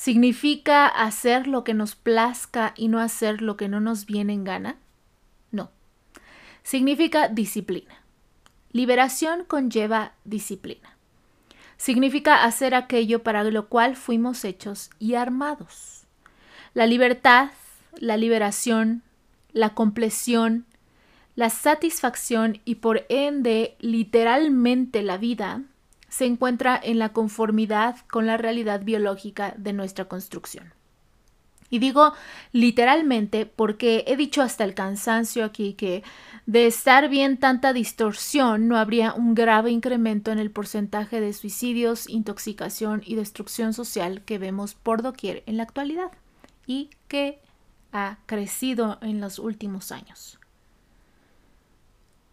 Significa 0.00 0.86
hacer 0.86 1.46
lo 1.46 1.62
que 1.62 1.74
nos 1.74 1.94
plazca 1.94 2.72
y 2.74 2.88
no 2.88 3.00
hacer 3.00 3.42
lo 3.42 3.58
que 3.58 3.68
no 3.68 3.80
nos 3.80 4.06
viene 4.06 4.32
en 4.32 4.44
gana. 4.44 4.78
No. 5.50 5.70
Significa 6.62 7.28
disciplina. 7.28 8.02
Liberación 8.72 9.44
conlleva 9.44 10.14
disciplina. 10.24 10.96
Significa 11.76 12.44
hacer 12.44 12.74
aquello 12.74 13.22
para 13.22 13.44
lo 13.44 13.68
cual 13.68 13.94
fuimos 13.94 14.46
hechos 14.46 14.88
y 14.98 15.16
armados. 15.16 16.06
La 16.72 16.86
libertad, 16.86 17.50
la 17.98 18.16
liberación, 18.16 19.02
la 19.52 19.74
compleción, 19.74 20.64
la 21.34 21.50
satisfacción 21.50 22.62
y 22.64 22.76
por 22.76 23.04
ende 23.10 23.76
literalmente 23.80 25.02
la 25.02 25.18
vida 25.18 25.60
se 26.10 26.26
encuentra 26.26 26.78
en 26.82 26.98
la 26.98 27.14
conformidad 27.14 27.96
con 28.10 28.26
la 28.26 28.36
realidad 28.36 28.82
biológica 28.82 29.54
de 29.56 29.72
nuestra 29.72 30.04
construcción. 30.04 30.74
Y 31.70 31.78
digo 31.78 32.12
literalmente 32.50 33.46
porque 33.46 34.04
he 34.08 34.16
dicho 34.16 34.42
hasta 34.42 34.64
el 34.64 34.74
cansancio 34.74 35.44
aquí 35.44 35.74
que 35.74 36.02
de 36.46 36.66
estar 36.66 37.08
bien 37.08 37.38
tanta 37.38 37.72
distorsión 37.72 38.66
no 38.66 38.76
habría 38.76 39.14
un 39.14 39.36
grave 39.36 39.70
incremento 39.70 40.32
en 40.32 40.40
el 40.40 40.50
porcentaje 40.50 41.20
de 41.20 41.32
suicidios, 41.32 42.08
intoxicación 42.08 43.02
y 43.06 43.14
destrucción 43.14 43.72
social 43.72 44.22
que 44.22 44.38
vemos 44.38 44.74
por 44.74 45.02
doquier 45.02 45.44
en 45.46 45.58
la 45.58 45.62
actualidad 45.62 46.10
y 46.66 46.90
que 47.06 47.40
ha 47.92 48.18
crecido 48.26 48.98
en 49.00 49.20
los 49.20 49.38
últimos 49.38 49.92
años. 49.92 50.39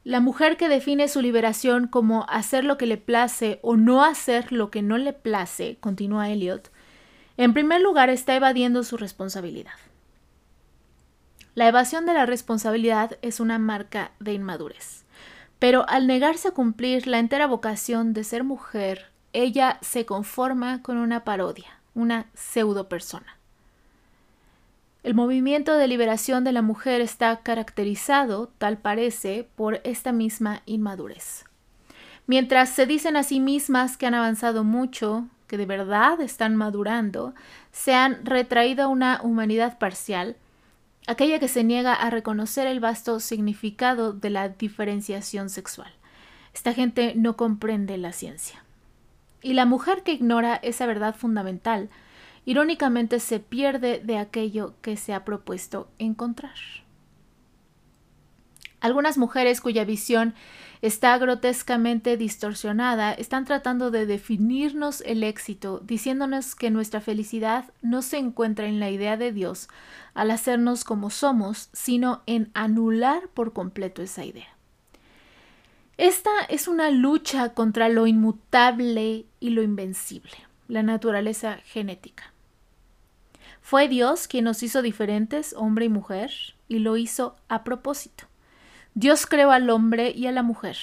La 0.07 0.21
mujer 0.21 0.55
que 0.55 0.69
define 0.69 1.09
su 1.09 1.21
liberación 1.21 1.89
como 1.89 2.25
hacer 2.29 2.63
lo 2.63 2.77
que 2.77 2.85
le 2.85 2.95
place 2.95 3.59
o 3.61 3.75
no 3.75 4.05
hacer 4.05 4.53
lo 4.53 4.71
que 4.71 4.81
no 4.81 4.97
le 4.97 5.11
place, 5.11 5.79
continúa 5.81 6.29
Eliot, 6.29 6.71
en 7.35 7.53
primer 7.53 7.81
lugar 7.81 8.09
está 8.09 8.33
evadiendo 8.33 8.85
su 8.85 8.95
responsabilidad. 8.95 9.73
La 11.55 11.67
evasión 11.67 12.05
de 12.05 12.13
la 12.13 12.25
responsabilidad 12.25 13.17
es 13.21 13.41
una 13.41 13.59
marca 13.59 14.13
de 14.21 14.31
inmadurez. 14.31 15.03
Pero 15.59 15.85
al 15.89 16.07
negarse 16.07 16.47
a 16.47 16.51
cumplir 16.51 17.05
la 17.05 17.19
entera 17.19 17.45
vocación 17.45 18.13
de 18.13 18.23
ser 18.23 18.45
mujer, 18.45 19.11
ella 19.33 19.77
se 19.81 20.05
conforma 20.05 20.81
con 20.83 20.95
una 20.95 21.25
parodia, 21.25 21.81
una 21.95 22.27
pseudo 22.33 22.87
persona. 22.87 23.36
El 25.07 25.15
movimiento 25.15 25.77
de 25.77 25.87
liberación 25.87 26.43
de 26.43 26.51
la 26.51 26.61
mujer 26.61 26.99
está 26.99 27.37
caracterizado, 27.37 28.51
tal 28.57 28.77
parece, 28.77 29.47
por 29.55 29.79
esta 29.85 30.11
misma 30.11 30.63
inmadurez. 30.65 31.45
Mientras 32.25 32.67
se 32.71 32.85
dicen 32.85 33.15
a 33.15 33.23
sí 33.23 33.39
mismas 33.39 33.95
que 33.95 34.05
han 34.05 34.15
avanzado 34.15 34.65
mucho, 34.65 35.25
que 35.47 35.57
de 35.57 35.65
verdad 35.65 36.19
están 36.19 36.57
madurando, 36.57 37.33
se 37.71 37.93
han 37.93 38.25
retraído 38.25 38.83
a 38.83 38.87
una 38.89 39.21
humanidad 39.23 39.77
parcial, 39.77 40.35
aquella 41.07 41.39
que 41.39 41.47
se 41.47 41.63
niega 41.63 41.93
a 41.93 42.09
reconocer 42.09 42.67
el 42.67 42.81
vasto 42.81 43.21
significado 43.21 44.11
de 44.11 44.29
la 44.29 44.49
diferenciación 44.49 45.49
sexual. 45.49 45.93
Esta 46.53 46.73
gente 46.73 47.13
no 47.15 47.37
comprende 47.37 47.97
la 47.97 48.11
ciencia. 48.11 48.61
Y 49.41 49.53
la 49.53 49.65
mujer 49.65 50.03
que 50.03 50.11
ignora 50.11 50.57
esa 50.57 50.85
verdad 50.85 51.15
fundamental, 51.15 51.89
irónicamente 52.47 53.19
se 53.19 53.41
pierde 53.41 53.99
de 53.99 54.17
aquello 54.17 54.73
que 54.81 54.95
se 54.95 55.13
ha 55.13 55.25
propuesto 55.25 55.89
encontrar. 55.99 56.55
Algunas 58.79 59.17
mujeres 59.17 59.59
cuya 59.59 59.83
visión 59.83 60.33
está 60.81 61.17
grotescamente 61.17 62.15
distorsionada, 62.15 63.11
están 63.11 63.43
tratando 63.43 63.91
de 63.91 64.05
definirnos 64.05 65.01
el 65.01 65.23
éxito, 65.23 65.81
diciéndonos 65.83 66.55
que 66.55 66.71
nuestra 66.71 67.01
felicidad 67.01 67.65
no 67.81 68.01
se 68.01 68.17
encuentra 68.17 68.67
en 68.67 68.79
la 68.79 68.91
idea 68.91 69.17
de 69.17 69.33
Dios 69.33 69.67
al 70.13 70.31
hacernos 70.31 70.85
como 70.85 71.09
somos, 71.09 71.67
sino 71.73 72.23
en 72.27 72.49
anular 72.53 73.27
por 73.33 73.51
completo 73.51 74.01
esa 74.01 74.23
idea. 74.23 74.55
Esta 75.97 76.31
es 76.47 76.69
una 76.69 76.91
lucha 76.91 77.53
contra 77.53 77.89
lo 77.89 78.07
inmutable 78.07 79.25
y 79.41 79.49
lo 79.49 79.63
invencible, 79.63 80.37
la 80.69 80.81
naturaleza 80.81 81.57
genética. 81.65 82.36
Fue 83.69 83.89
Dios 83.89 84.29
quien 84.29 84.45
nos 84.45 84.63
hizo 84.63 84.81
diferentes, 84.81 85.53
hombre 85.57 85.83
y 85.83 85.89
mujer, 85.89 86.31
y 86.69 86.79
lo 86.79 86.95
hizo 86.95 87.35
a 87.49 87.65
propósito. 87.65 88.23
Dios 88.93 89.25
creó 89.25 89.51
al 89.51 89.69
hombre 89.69 90.13
y 90.15 90.27
a 90.27 90.31
la 90.31 90.41
mujer. 90.41 90.77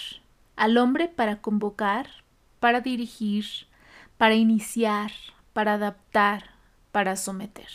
Al 0.55 0.77
hombre 0.77 1.09
para 1.09 1.41
convocar, 1.41 2.09
para 2.61 2.83
dirigir, 2.83 3.47
para 4.19 4.35
iniciar, 4.35 5.13
para 5.55 5.73
adaptar, 5.73 6.51
para 6.93 7.17
someter. 7.17 7.71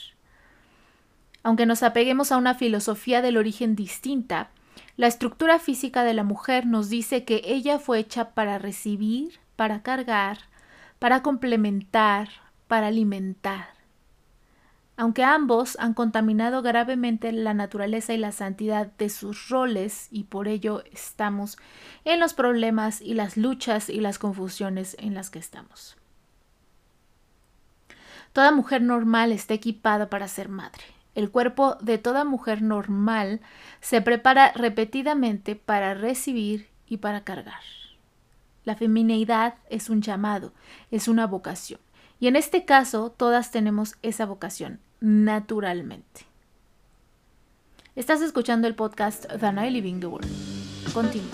Aunque 1.41 1.65
nos 1.65 1.81
apeguemos 1.81 2.31
a 2.31 2.37
una 2.37 2.53
filosofía 2.53 3.23
del 3.23 3.37
origen 3.37 3.75
distinta, 3.75 4.51
la 4.95 5.07
estructura 5.07 5.57
física 5.57 6.03
de 6.03 6.13
la 6.13 6.23
mujer 6.23 6.67
nos 6.67 6.87
dice 6.87 7.23
que 7.23 7.41
ella 7.45 7.79
fue 7.79 7.97
hecha 7.97 8.35
para 8.35 8.59
recibir, 8.59 9.39
para 9.55 9.81
cargar, 9.81 10.37
para 10.99 11.23
complementar, 11.23 12.29
para 12.67 12.85
alimentar 12.89 13.78
aunque 14.99 15.23
ambos 15.23 15.77
han 15.79 15.93
contaminado 15.93 16.61
gravemente 16.61 17.31
la 17.31 17.53
naturaleza 17.53 18.13
y 18.13 18.17
la 18.17 18.33
santidad 18.33 18.87
de 18.97 19.07
sus 19.07 19.47
roles 19.47 20.09
y 20.11 20.25
por 20.25 20.49
ello 20.49 20.83
estamos 20.91 21.57
en 22.03 22.19
los 22.19 22.33
problemas 22.33 22.99
y 22.99 23.13
las 23.13 23.37
luchas 23.37 23.89
y 23.89 24.01
las 24.01 24.19
confusiones 24.19 24.97
en 24.99 25.13
las 25.13 25.29
que 25.29 25.39
estamos. 25.39 25.95
Toda 28.33 28.51
mujer 28.51 28.81
normal 28.81 29.31
está 29.31 29.53
equipada 29.53 30.09
para 30.09 30.27
ser 30.27 30.49
madre. 30.49 30.83
El 31.15 31.31
cuerpo 31.31 31.77
de 31.79 31.97
toda 31.97 32.25
mujer 32.25 32.61
normal 32.61 33.39
se 33.79 34.01
prepara 34.01 34.51
repetidamente 34.51 35.55
para 35.55 35.93
recibir 35.93 36.67
y 36.87 36.97
para 36.97 37.23
cargar. 37.23 37.61
La 38.65 38.75
femineidad 38.75 39.55
es 39.69 39.89
un 39.89 40.01
llamado, 40.01 40.51
es 40.91 41.07
una 41.07 41.25
vocación. 41.25 41.79
Y 42.19 42.27
en 42.27 42.35
este 42.35 42.65
caso, 42.65 43.11
todas 43.15 43.51
tenemos 43.51 43.95
esa 44.01 44.25
vocación, 44.25 44.81
naturalmente. 44.99 46.21
Estás 47.95 48.21
escuchando 48.21 48.67
el 48.67 48.75
podcast 48.75 49.25
The 49.27 49.51
Living 49.71 49.99
the 49.99 50.07
World. 50.07 50.29
Continúa. 50.93 51.29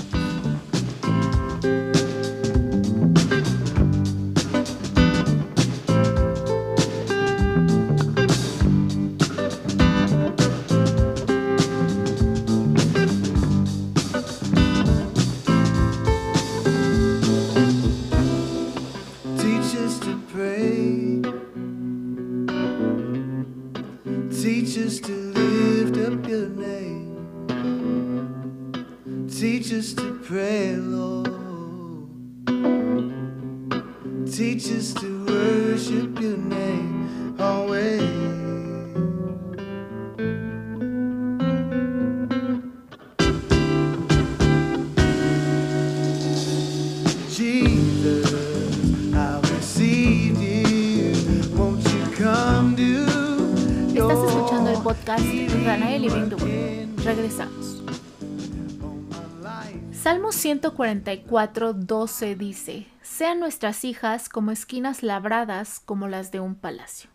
Salmo 60.06 60.32
144, 60.32 61.74
12 61.74 62.36
dice, 62.36 62.86
Sean 63.02 63.40
nuestras 63.40 63.84
hijas 63.84 64.30
como 64.30 64.52
esquinas 64.52 65.02
labradas 65.02 65.80
como 65.80 66.08
las 66.08 66.32
de 66.32 66.40
un 66.40 66.54
palacio. 66.54 67.10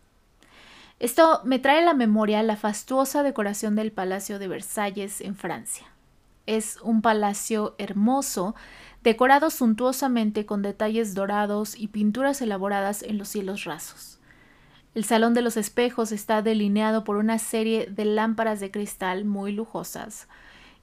Esto 0.99 1.41
me 1.45 1.61
trae 1.61 1.83
a 1.83 1.85
la 1.85 1.95
memoria 1.95 2.43
la 2.43 2.57
fastuosa 2.57 3.23
decoración 3.23 3.77
del 3.77 3.93
Palacio 3.93 4.41
de 4.41 4.49
Versalles 4.49 5.21
en 5.21 5.37
Francia. 5.37 5.87
Es 6.47 6.79
un 6.83 7.01
palacio 7.01 7.77
hermoso, 7.79 8.57
decorado 9.05 9.51
suntuosamente 9.51 10.45
con 10.45 10.61
detalles 10.61 11.15
dorados 11.15 11.79
y 11.79 11.87
pinturas 11.87 12.43
elaboradas 12.43 13.05
en 13.05 13.19
los 13.19 13.29
cielos 13.29 13.63
rasos. 13.63 14.19
El 14.97 15.05
salón 15.05 15.33
de 15.33 15.43
los 15.43 15.57
espejos 15.57 16.11
está 16.11 16.43
delineado 16.43 17.05
por 17.05 17.19
una 17.19 17.39
serie 17.39 17.87
de 17.87 18.05
lámparas 18.05 18.59
de 18.59 18.73
cristal 18.73 19.25
muy 19.25 19.53
lujosas, 19.53 20.27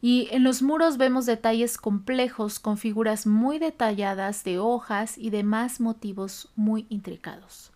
y 0.01 0.27
en 0.31 0.43
los 0.43 0.61
muros 0.61 0.97
vemos 0.97 1.25
detalles 1.25 1.77
complejos 1.77 2.59
con 2.59 2.77
figuras 2.77 3.25
muy 3.25 3.57
detalladas 3.57 4.43
de 4.43 4.59
hojas 4.59 5.17
y 5.17 5.31
demás 5.31 5.79
motivos 5.79 6.51
muy 6.55 6.85
intricados. 6.89 7.71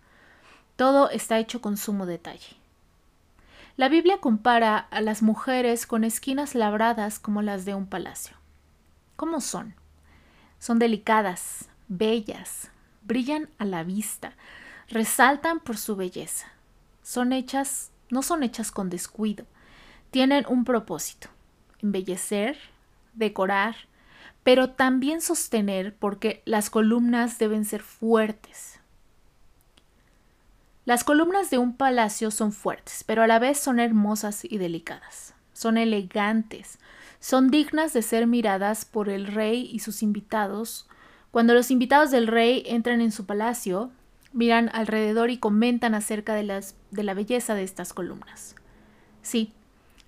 Todo 0.75 1.09
está 1.09 1.39
hecho 1.39 1.61
con 1.61 1.77
sumo 1.77 2.05
detalle. 2.05 2.55
La 3.77 3.89
Biblia 3.89 4.19
compara 4.19 4.77
a 4.77 5.01
las 5.01 5.21
mujeres 5.21 5.87
con 5.87 6.03
esquinas 6.03 6.55
labradas 6.55 7.17
como 7.19 7.41
las 7.41 7.65
de 7.65 7.73
un 7.73 7.87
palacio. 7.87 8.35
¿Cómo 9.15 9.41
son? 9.41 9.73
Son 10.59 10.77
delicadas, 10.77 11.69
bellas, 11.87 12.69
brillan 13.03 13.49
a 13.57 13.65
la 13.65 13.83
vista, 13.83 14.33
resaltan 14.89 15.59
por 15.59 15.77
su 15.77 15.95
belleza. 15.95 16.47
Son 17.01 17.33
hechas, 17.33 17.91
no 18.09 18.21
son 18.21 18.43
hechas 18.43 18.71
con 18.71 18.89
descuido, 18.89 19.45
tienen 20.11 20.45
un 20.47 20.65
propósito, 20.65 21.29
embellecer, 21.81 22.57
decorar, 23.13 23.75
pero 24.43 24.71
también 24.71 25.21
sostener 25.21 25.95
porque 25.95 26.41
las 26.45 26.69
columnas 26.69 27.37
deben 27.37 27.65
ser 27.65 27.81
fuertes. 27.81 28.79
Las 30.85 31.03
columnas 31.03 31.49
de 31.49 31.59
un 31.59 31.75
palacio 31.75 32.31
son 32.31 32.51
fuertes, 32.51 33.03
pero 33.05 33.21
a 33.21 33.27
la 33.27 33.37
vez 33.37 33.59
son 33.59 33.79
hermosas 33.79 34.43
y 34.43 34.57
delicadas. 34.57 35.35
Son 35.53 35.77
elegantes, 35.77 36.79
son 37.19 37.51
dignas 37.51 37.93
de 37.93 38.01
ser 38.01 38.25
miradas 38.25 38.83
por 38.83 39.07
el 39.07 39.27
rey 39.27 39.69
y 39.71 39.79
sus 39.79 40.01
invitados. 40.01 40.87
Cuando 41.29 41.53
los 41.53 41.69
invitados 41.69 42.09
del 42.09 42.25
rey 42.25 42.63
entran 42.65 42.99
en 42.99 43.11
su 43.11 43.27
palacio, 43.27 43.91
miran 44.33 44.71
alrededor 44.73 45.29
y 45.29 45.37
comentan 45.37 45.93
acerca 45.93 46.33
de, 46.33 46.43
las, 46.43 46.75
de 46.89 47.03
la 47.03 47.13
belleza 47.13 47.53
de 47.53 47.63
estas 47.63 47.93
columnas. 47.93 48.55
Sí, 49.21 49.53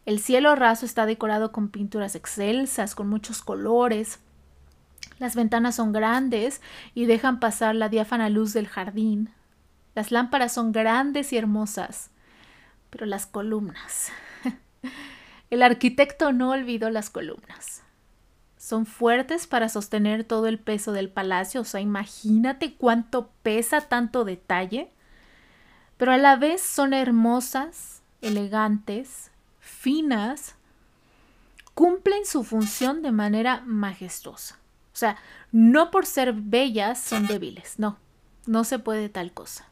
el 0.06 0.20
cielo 0.20 0.56
raso 0.56 0.86
está 0.86 1.06
decorado 1.06 1.52
con 1.52 1.70
pinturas 1.70 2.16
excelsas, 2.16 2.94
con 2.96 3.08
muchos 3.08 3.42
colores. 3.42 4.20
Las 5.18 5.36
ventanas 5.36 5.76
son 5.76 5.94
grandes 5.94 6.62
y 6.94 7.06
dejan 7.06 7.40
pasar 7.40 7.76
la 7.76 7.90
diáfana 7.90 8.30
luz 8.30 8.54
del 8.54 8.68
jardín. 8.68 9.30
Las 9.96 10.12
lámparas 10.12 10.52
son 10.52 10.72
grandes 10.72 11.32
y 11.32 11.38
hermosas, 11.38 12.10
pero 12.90 13.06
las 13.06 13.26
columnas. 13.26 14.12
El 15.50 15.62
arquitecto 15.62 16.34
no 16.34 16.50
olvidó 16.50 16.90
las 16.90 17.10
columnas. 17.10 17.84
Son 18.58 18.86
fuertes 18.86 19.46
para 19.46 19.70
sostener 19.70 20.24
todo 20.24 20.48
el 20.48 20.58
peso 20.58 20.94
del 20.94 21.10
palacio, 21.10 21.62
o 21.62 21.66
sea, 21.66 21.82
imagínate 21.82 22.76
cuánto 22.76 23.30
pesa 23.44 23.82
tanto 23.82 24.24
detalle, 24.24 24.90
pero 25.98 26.12
a 26.14 26.18
la 26.18 26.38
vez 26.38 26.62
son 26.62 26.94
hermosas, 26.94 28.02
elegantes, 28.22 29.33
finas, 29.84 30.56
cumplen 31.74 32.26
su 32.26 32.46
función 32.46 33.02
de 33.02 33.12
manera 33.12 33.64
majestuosa. 33.66 34.58
O 34.94 34.96
sea, 34.96 35.18
no 35.52 35.92
por 35.92 36.06
ser 36.06 36.32
bellas 36.32 37.02
son 37.02 37.28
débiles, 37.28 37.80
no, 37.80 37.98
no 38.46 38.64
se 38.64 38.80
puede 38.80 39.10
tal 39.10 39.34
cosa. 39.34 39.68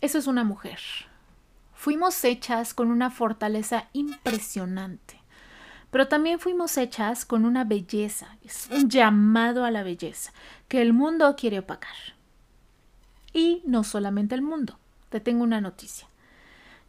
Eso 0.00 0.18
es 0.18 0.28
una 0.28 0.44
mujer. 0.44 0.78
Fuimos 1.74 2.22
hechas 2.22 2.74
con 2.74 2.92
una 2.92 3.10
fortaleza 3.10 3.88
impresionante, 3.92 5.20
pero 5.90 6.06
también 6.06 6.38
fuimos 6.38 6.76
hechas 6.76 7.24
con 7.24 7.44
una 7.44 7.64
belleza, 7.64 8.36
es 8.44 8.68
un 8.70 8.88
llamado 8.88 9.64
a 9.64 9.72
la 9.72 9.82
belleza 9.82 10.32
que 10.68 10.80
el 10.80 10.92
mundo 10.92 11.34
quiere 11.36 11.58
opacar. 11.58 12.14
Y 13.32 13.62
no 13.64 13.82
solamente 13.82 14.36
el 14.36 14.42
mundo, 14.42 14.78
te 15.08 15.18
tengo 15.18 15.42
una 15.42 15.60
noticia. 15.60 16.09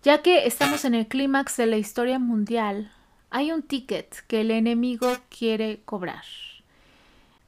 Ya 0.04 0.24
que 0.24 0.48
estamos 0.48 0.84
en 0.84 0.96
el 0.96 1.08
clímax 1.08 1.58
de 1.58 1.68
la 1.68 1.78
historia 1.78 2.18
mundial, 2.18 2.92
hay 3.30 3.52
un 3.52 3.62
ticket 3.62 4.26
que 4.28 4.42
el 4.42 4.50
enemigo 4.50 5.16
quiere 5.30 5.84
cobrar. 5.86 6.24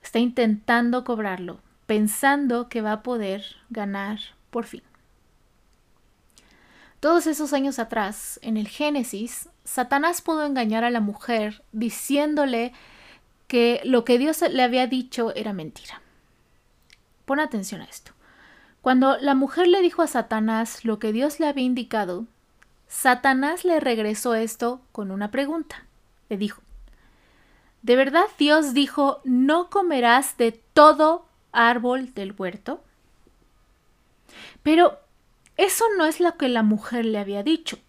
Está 0.03 0.19
intentando 0.19 1.03
cobrarlo, 1.03 1.61
pensando 1.87 2.69
que 2.69 2.81
va 2.81 2.91
a 2.91 3.01
poder 3.01 3.43
ganar 3.71 4.19
por 4.51 4.65
fin. 4.65 4.83
Todos 6.99 7.25
esos 7.25 7.53
años 7.53 7.79
atrás, 7.79 8.39
en 8.43 8.57
el 8.57 8.67
Génesis, 8.67 9.49
Satanás 9.63 10.21
pudo 10.21 10.45
engañar 10.45 10.83
a 10.83 10.91
la 10.91 10.99
mujer 10.99 11.63
diciéndole 11.71 12.71
que 13.47 13.81
lo 13.83 14.05
que 14.05 14.19
Dios 14.19 14.43
le 14.47 14.61
había 14.61 14.85
dicho 14.85 15.33
era 15.35 15.53
mentira. 15.53 16.03
Pon 17.25 17.39
atención 17.39 17.81
a 17.81 17.85
esto. 17.85 18.11
Cuando 18.81 19.17
la 19.17 19.33
mujer 19.33 19.67
le 19.67 19.81
dijo 19.81 20.03
a 20.03 20.07
Satanás 20.07 20.85
lo 20.85 20.99
que 20.99 21.11
Dios 21.11 21.39
le 21.39 21.47
había 21.47 21.63
indicado, 21.63 22.27
Satanás 22.93 23.65
le 23.65 23.79
regresó 23.79 24.35
esto 24.35 24.79
con 24.91 25.09
una 25.09 25.31
pregunta. 25.31 25.87
Le 26.29 26.37
dijo, 26.37 26.61
¿de 27.81 27.95
verdad 27.95 28.25
Dios 28.37 28.75
dijo, 28.75 29.19
no 29.23 29.71
comerás 29.71 30.37
de 30.37 30.51
todo 30.51 31.25
árbol 31.51 32.13
del 32.13 32.35
huerto? 32.37 32.83
Pero 34.61 34.99
eso 35.57 35.85
no 35.97 36.05
es 36.05 36.19
lo 36.19 36.37
que 36.37 36.47
la 36.49 36.61
mujer 36.61 37.03
le 37.05 37.17
había 37.17 37.41
dicho. 37.41 37.79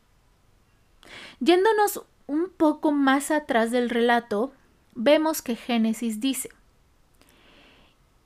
Yéndonos 1.38 2.02
un 2.26 2.48
poco 2.48 2.90
más 2.90 3.30
atrás 3.30 3.70
del 3.70 3.90
relato, 3.90 4.54
vemos 4.94 5.42
que 5.42 5.54
Génesis 5.54 6.18
dice, 6.18 6.48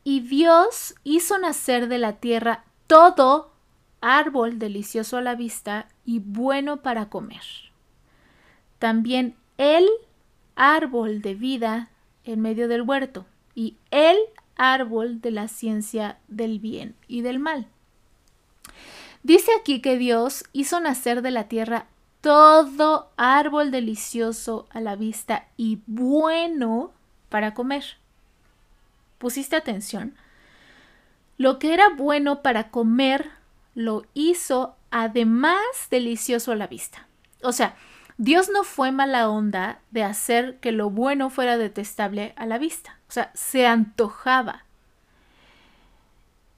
y 0.04 0.20
Dios 0.20 0.94
hizo 1.02 1.38
nacer 1.38 1.88
de 1.88 1.98
la 1.98 2.14
tierra 2.14 2.64
todo 2.86 3.50
árbol 4.00 4.60
delicioso 4.60 5.16
a 5.16 5.22
la 5.22 5.34
vista 5.34 5.88
y 6.08 6.20
bueno 6.20 6.78
para 6.78 7.10
comer. 7.10 7.42
También 8.78 9.36
el 9.58 9.86
árbol 10.56 11.20
de 11.20 11.34
vida 11.34 11.90
en 12.24 12.40
medio 12.40 12.66
del 12.66 12.80
huerto 12.80 13.26
y 13.54 13.76
el 13.90 14.16
árbol 14.56 15.20
de 15.20 15.32
la 15.32 15.48
ciencia 15.48 16.16
del 16.26 16.60
bien 16.60 16.94
y 17.08 17.20
del 17.20 17.38
mal. 17.38 17.66
Dice 19.22 19.50
aquí 19.60 19.82
que 19.82 19.98
Dios 19.98 20.44
hizo 20.54 20.80
nacer 20.80 21.20
de 21.20 21.30
la 21.30 21.44
tierra 21.44 21.88
todo 22.22 23.10
árbol 23.18 23.70
delicioso 23.70 24.66
a 24.70 24.80
la 24.80 24.96
vista 24.96 25.48
y 25.58 25.80
bueno 25.86 26.90
para 27.28 27.52
comer. 27.52 27.84
¿Pusiste 29.18 29.56
atención? 29.56 30.14
Lo 31.36 31.58
que 31.58 31.74
era 31.74 31.90
bueno 31.90 32.40
para 32.40 32.70
comer 32.70 33.30
lo 33.74 34.06
hizo 34.14 34.77
además 34.90 35.58
delicioso 35.90 36.52
a 36.52 36.56
la 36.56 36.66
vista. 36.66 37.06
O 37.42 37.52
sea, 37.52 37.76
Dios 38.16 38.50
no 38.52 38.64
fue 38.64 38.90
mala 38.90 39.28
onda 39.28 39.80
de 39.90 40.02
hacer 40.02 40.58
que 40.58 40.72
lo 40.72 40.90
bueno 40.90 41.30
fuera 41.30 41.56
detestable 41.56 42.32
a 42.36 42.46
la 42.46 42.58
vista. 42.58 42.98
O 43.08 43.12
sea, 43.12 43.30
se 43.34 43.66
antojaba. 43.66 44.64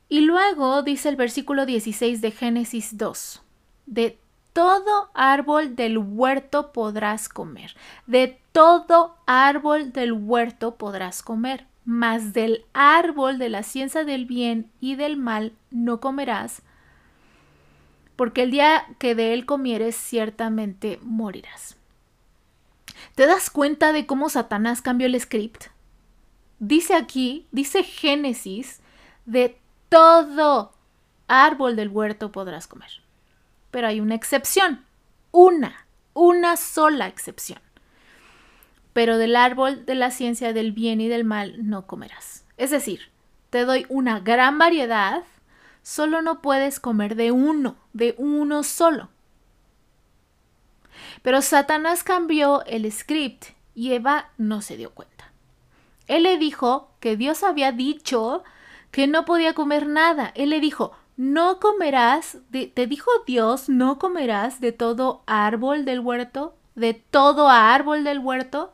Y 0.08 0.22
luego 0.22 0.82
dice 0.82 1.08
el 1.08 1.16
versículo 1.16 1.66
16 1.66 2.20
de 2.20 2.30
Génesis 2.32 2.98
2, 2.98 3.42
de 3.86 4.18
todo 4.52 5.10
árbol 5.14 5.76
del 5.76 5.98
huerto 5.98 6.72
podrás 6.72 7.28
comer, 7.28 7.76
de 8.06 8.40
todo 8.50 9.16
árbol 9.26 9.92
del 9.92 10.12
huerto 10.12 10.74
podrás 10.74 11.22
comer, 11.22 11.66
mas 11.84 12.32
del 12.32 12.64
árbol 12.72 13.38
de 13.38 13.50
la 13.50 13.62
ciencia 13.62 14.04
del 14.04 14.26
bien 14.26 14.70
y 14.80 14.96
del 14.96 15.16
mal 15.16 15.52
no 15.70 16.00
comerás, 16.00 16.62
porque 18.20 18.42
el 18.42 18.50
día 18.50 18.84
que 18.98 19.14
de 19.14 19.32
él 19.32 19.46
comieres 19.46 19.96
ciertamente 19.96 20.98
morirás. 21.00 21.78
¿Te 23.14 23.24
das 23.24 23.48
cuenta 23.48 23.94
de 23.94 24.04
cómo 24.04 24.28
Satanás 24.28 24.82
cambió 24.82 25.06
el 25.06 25.18
script? 25.18 25.68
Dice 26.58 26.94
aquí, 26.94 27.46
dice 27.50 27.82
Génesis, 27.82 28.80
de 29.24 29.58
todo 29.88 30.74
árbol 31.28 31.76
del 31.76 31.88
huerto 31.88 32.30
podrás 32.30 32.66
comer. 32.66 32.90
Pero 33.70 33.86
hay 33.86 34.00
una 34.00 34.16
excepción, 34.16 34.84
una, 35.30 35.86
una 36.12 36.58
sola 36.58 37.06
excepción. 37.06 37.62
Pero 38.92 39.16
del 39.16 39.34
árbol 39.34 39.86
de 39.86 39.94
la 39.94 40.10
ciencia 40.10 40.52
del 40.52 40.72
bien 40.72 41.00
y 41.00 41.08
del 41.08 41.24
mal 41.24 41.66
no 41.66 41.86
comerás. 41.86 42.44
Es 42.58 42.70
decir, 42.70 43.00
te 43.48 43.64
doy 43.64 43.86
una 43.88 44.20
gran 44.20 44.58
variedad, 44.58 45.22
solo 45.82 46.22
no 46.22 46.40
puedes 46.40 46.80
comer 46.80 47.16
de 47.16 47.32
uno, 47.32 47.76
de 47.92 48.14
uno 48.18 48.62
solo. 48.62 49.08
Pero 51.22 51.42
Satanás 51.42 52.02
cambió 52.02 52.64
el 52.66 52.90
script 52.90 53.46
y 53.74 53.92
Eva 53.92 54.30
no 54.38 54.62
se 54.62 54.76
dio 54.76 54.90
cuenta. 54.90 55.32
Él 56.06 56.24
le 56.24 56.38
dijo 56.38 56.90
que 57.00 57.16
Dios 57.16 57.42
había 57.42 57.72
dicho 57.72 58.42
que 58.90 59.06
no 59.06 59.24
podía 59.24 59.54
comer 59.54 59.86
nada. 59.86 60.32
Él 60.34 60.50
le 60.50 60.60
dijo, 60.60 60.92
no 61.16 61.60
comerás, 61.60 62.38
te 62.50 62.86
dijo 62.86 63.10
Dios, 63.26 63.68
no 63.68 63.98
comerás 63.98 64.60
de 64.60 64.72
todo 64.72 65.22
árbol 65.26 65.84
del 65.84 66.00
huerto, 66.00 66.54
de 66.74 66.94
todo 66.94 67.48
árbol 67.48 68.04
del 68.04 68.18
huerto. 68.18 68.72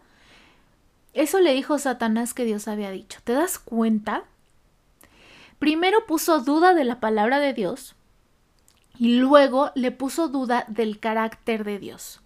Eso 1.13 1.41
le 1.41 1.55
dijo 1.55 1.79
Satanás 1.79 2.35
que 2.35 2.45
Dios 2.45 2.69
había 2.69 2.91
dicho. 2.91 3.21
¿Te 3.25 3.33
das 3.33 3.59
cuenta? 3.59 4.25
Primero 5.59 6.07
puso 6.07 6.41
duda 6.41 6.75
de 6.75 6.85
la 6.85 7.01
palabra 7.01 7.39
de 7.39 7.53
Dios 7.53 7.95
y 8.99 9.17
luego 9.17 9.73
le 9.75 9.93
puso 9.93 10.29
duda 10.29 10.65
del 10.69 11.01
carácter 11.01 11.65
de 11.65 11.79
Dios. 11.79 12.21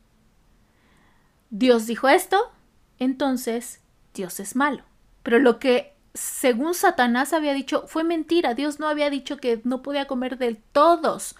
Dios 1.51 1.87
dijo 1.87 2.09
esto, 2.09 2.53
entonces 2.99 3.81
Dios 4.15 4.41
es 4.41 4.57
malo. 4.57 4.85
Pero 5.23 5.39
lo 5.39 5.59
que 5.59 5.95
según 6.15 6.75
Satanás 6.75 7.33
había 7.33 7.55
dicho, 7.55 7.87
fue 7.87 8.05
mentira. 8.05 8.55
Dios 8.55 8.81
no 8.81 8.89
había 8.89 9.11
dicho 9.11 9.37
que 9.37 9.61
no 9.65 9.83
podía 9.83 10.07
comer 10.07 10.39
de 10.39 10.61
todos. 10.73 11.37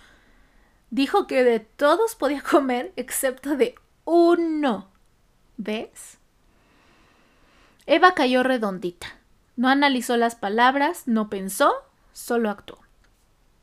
Dijo 0.91 1.27
que 1.27 1.45
de 1.45 1.61
todos 1.61 2.15
podía 2.15 2.43
comer 2.51 2.93
excepto 2.97 3.57
de 3.57 3.75
uno. 4.05 4.89
¿Ves? 5.57 6.19
Eva 7.87 8.15
cayó 8.15 8.43
redondita. 8.43 9.20
No 9.61 9.69
analizó 9.69 10.17
las 10.17 10.37
palabras, 10.37 11.03
no 11.05 11.29
pensó, 11.29 11.71
solo 12.15 12.49
actuó. 12.49 12.79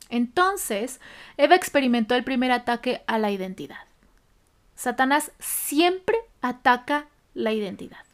Entonces, 0.09 1.01
Eva 1.37 1.55
experimentó 1.55 2.13
el 2.13 2.23
primer 2.23 2.51
ataque 2.51 3.03
a 3.07 3.17
la 3.17 3.31
identidad. 3.31 3.87
Satanás 4.75 5.31
siempre 5.39 6.15
ataca 6.39 7.07
la 7.33 7.51
identidad. 7.51 8.05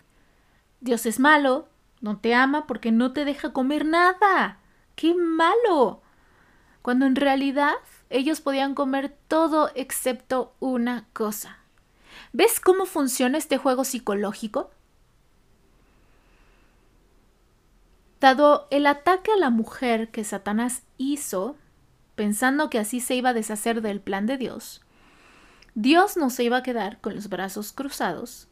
Dios 0.80 1.06
es 1.06 1.20
malo, 1.20 1.68
no 2.00 2.20
te 2.20 2.34
ama 2.34 2.68
porque 2.68 2.94
no 2.94 3.12
te 3.12 3.26
deja 3.26 3.52
comer 3.52 3.84
nada. 3.84 4.60
¡Qué 4.96 5.14
malo! 5.14 6.00
Cuando 6.84 7.06
en 7.06 7.18
realidad 7.18 7.74
ellos 8.10 8.40
podían 8.40 8.76
comer 8.76 9.14
todo 9.28 9.72
excepto 9.76 10.54
una 10.62 11.04
cosa. 11.12 11.58
¿Ves 12.32 12.62
cómo 12.62 12.86
funciona 12.86 13.38
este 13.38 13.58
juego 13.58 13.84
psicológico? 13.84 14.72
Dado 18.24 18.70
el 18.72 18.86
ataque 18.86 19.34
a 19.34 19.38
la 19.38 19.50
mujer 19.50 20.10
que 20.10 20.24
Satanás 20.24 20.84
hizo, 20.98 21.58
pensando 22.16 22.70
que 22.70 22.80
así 22.80 23.02
se 23.02 23.16
iba 23.16 23.32
a 23.32 23.34
deshacer 23.34 23.82
del 23.82 24.00
plan 24.00 24.28
de 24.28 24.38
Dios, 24.38 24.80
Dios 25.76 26.16
no 26.16 26.30
se 26.30 26.46
iba 26.46 26.56
a 26.56 26.64
quedar 26.64 27.02
con 27.02 27.16
los 27.16 27.28
brazos 27.28 27.74
cruzados 27.74 28.48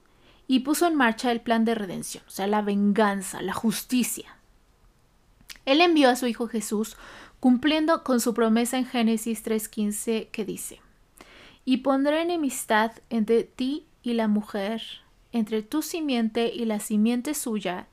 y 0.45 0.59
puso 0.59 0.87
en 0.87 0.95
marcha 0.95 1.31
el 1.31 1.39
plan 1.39 1.63
de 1.63 1.75
redención, 1.75 2.21
o 2.27 2.29
sea, 2.29 2.47
la 2.47 2.61
venganza, 2.61 3.41
la 3.41 3.53
justicia. 3.53 4.35
Él 5.63 5.79
envió 5.79 6.09
a 6.09 6.17
su 6.17 6.27
Hijo 6.27 6.49
Jesús 6.49 6.97
cumpliendo 7.39 8.03
con 8.03 8.19
su 8.19 8.33
promesa 8.33 8.77
en 8.77 8.85
Génesis 8.85 9.41
3.15 9.41 10.31
que 10.31 10.43
dice, 10.43 10.81
y 11.63 11.77
pondré 11.77 12.23
enemistad 12.23 12.91
entre 13.09 13.45
ti 13.45 13.87
y 14.03 14.15
la 14.15 14.27
mujer, 14.27 14.83
entre 15.31 15.63
tu 15.63 15.81
simiente 15.81 16.51
y 16.53 16.65
la 16.65 16.81
simiente 16.81 17.33
suya. 17.33 17.87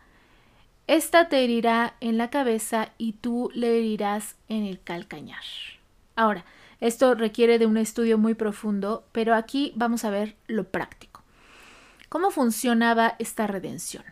Esta 0.89 1.29
te 1.29 1.45
herirá 1.45 1.97
en 2.01 2.17
la 2.17 2.31
cabeza 2.31 2.93
y 2.97 3.13
tú 3.13 3.51
le 3.53 3.77
herirás 3.77 4.37
en 4.49 4.65
el 4.65 4.81
calcañar. 4.81 5.43
Ahora, 6.17 6.47
esto 6.81 7.15
requiere 7.15 7.59
de 7.59 7.67
un 7.67 7.77
estudio 7.77 8.17
muy 8.17 8.33
profundo, 8.33 9.05
pero 9.13 9.35
aquí 9.35 9.75
vamos 9.77 10.07
a 10.07 10.11
ver 10.11 10.35
lo 10.47 10.65
práctico. 10.65 11.23
¿Cómo 12.09 12.31
funcionaba 12.31 13.17
esta 13.19 13.47
redención? 13.47 14.03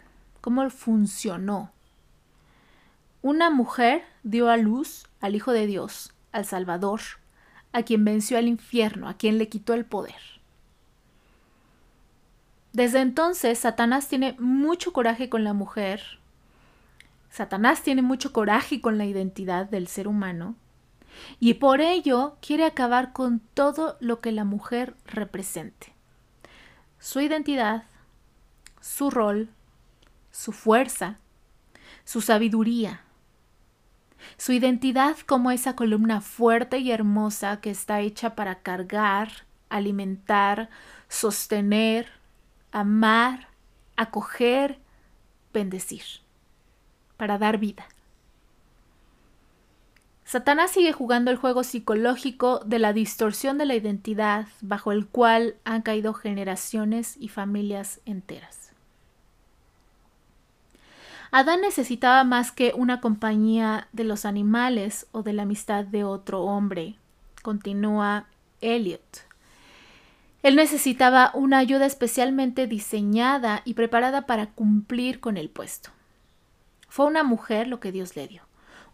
¿Cómo 0.43 0.69
funcionó? 0.69 1.73
Una 3.23 3.49
mujer 3.49 4.03
dio 4.23 4.51
a 4.51 4.59
luz 4.59 5.07
al 5.23 5.35
Hijo 5.35 5.53
de 5.53 5.67
Dios, 5.67 6.13
al 6.31 6.45
Salvador, 6.45 7.01
a 7.73 7.85
quien 7.85 8.05
venció 8.05 8.37
al 8.37 8.49
infierno, 8.49 9.09
a 9.09 9.15
quien 9.15 9.39
le 9.39 9.49
quitó 9.49 9.73
el 9.73 9.87
poder. 9.87 10.21
Desde 12.75 13.01
entonces, 13.01 13.61
Satanás 13.61 14.09
tiene 14.09 14.37
mucho 14.39 14.93
coraje 14.93 15.31
con 15.31 15.43
la 15.43 15.55
mujer. 15.55 16.03
Satanás 17.37 17.83
tiene 17.83 18.01
mucho 18.01 18.33
coraje 18.33 18.81
con 18.81 18.97
la 18.97 19.05
identidad 19.05 19.67
del 19.67 19.89
ser 19.89 20.09
humano. 20.09 20.57
Y 21.39 21.53
por 21.53 21.83
ello 21.83 22.39
quiere 22.41 22.65
acabar 22.65 23.13
con 23.13 23.41
todo 23.53 23.99
lo 24.01 24.23
que 24.23 24.33
la 24.33 24.45
mujer 24.45 24.95
represente. 25.05 25.93
Su 26.99 27.21
identidad, 27.21 27.85
su 28.81 29.11
rol, 29.11 29.51
su 30.31 30.53
fuerza, 30.53 31.19
su 32.07 32.23
sabiduría, 32.23 33.03
su 34.39 34.53
identidad 34.53 35.19
como 35.27 35.51
esa 35.51 35.77
columna 35.77 36.23
fuerte 36.23 36.79
y 36.79 36.91
hermosa 36.91 37.61
que 37.61 37.69
está 37.69 38.01
hecha 38.01 38.35
para 38.35 38.63
cargar, 38.63 39.45
alimentar, 39.69 40.71
sostener, 41.11 42.09
amar, 42.73 43.49
acoger, 43.95 44.81
bendecir, 45.53 46.25
para 47.17 47.39
dar 47.39 47.59
vida. 47.59 47.87
Satanás 50.25 50.73
sigue 50.73 50.93
jugando 50.93 51.31
el 51.31 51.37
juego 51.37 51.63
psicológico 51.63 52.61
de 52.65 52.81
la 52.81 52.93
distorsión 52.93 53.59
de 53.59 53.65
la 53.65 53.77
identidad 53.77 54.49
bajo 54.61 54.91
el 54.91 55.07
cual 55.07 55.55
han 55.65 55.83
caído 55.83 56.15
generaciones 56.15 57.17
y 57.21 57.29
familias 57.29 58.01
enteras. 58.07 58.73
Adán 61.31 61.61
necesitaba 61.61 62.25
más 62.25 62.51
que 62.51 62.73
una 62.75 63.01
compañía 63.01 63.89
de 63.93 64.05
los 64.05 64.25
animales 64.25 65.07
o 65.13 65.23
de 65.23 65.33
la 65.33 65.43
amistad 65.43 65.85
de 65.85 66.03
otro 66.03 66.43
hombre, 66.43 66.97
continúa 67.43 68.27
Eliot. 68.61 69.27
Él 70.43 70.57
necesitaba 70.57 71.31
una 71.35 71.59
ayuda 71.59 71.87
especialmente 71.87 72.67
diseñada 72.67 73.63
y 73.65 73.75
preparada 73.75 74.27
para 74.27 74.47
cumplir 74.47 75.21
con 75.21 75.37
el 75.37 75.51
puesto. 75.51 75.91
Fue 76.89 77.07
una 77.07 77.23
mujer 77.23 77.69
lo 77.69 77.81
que 77.81 77.93
Dios 77.93 78.17
le 78.17 78.29
dio, 78.29 78.43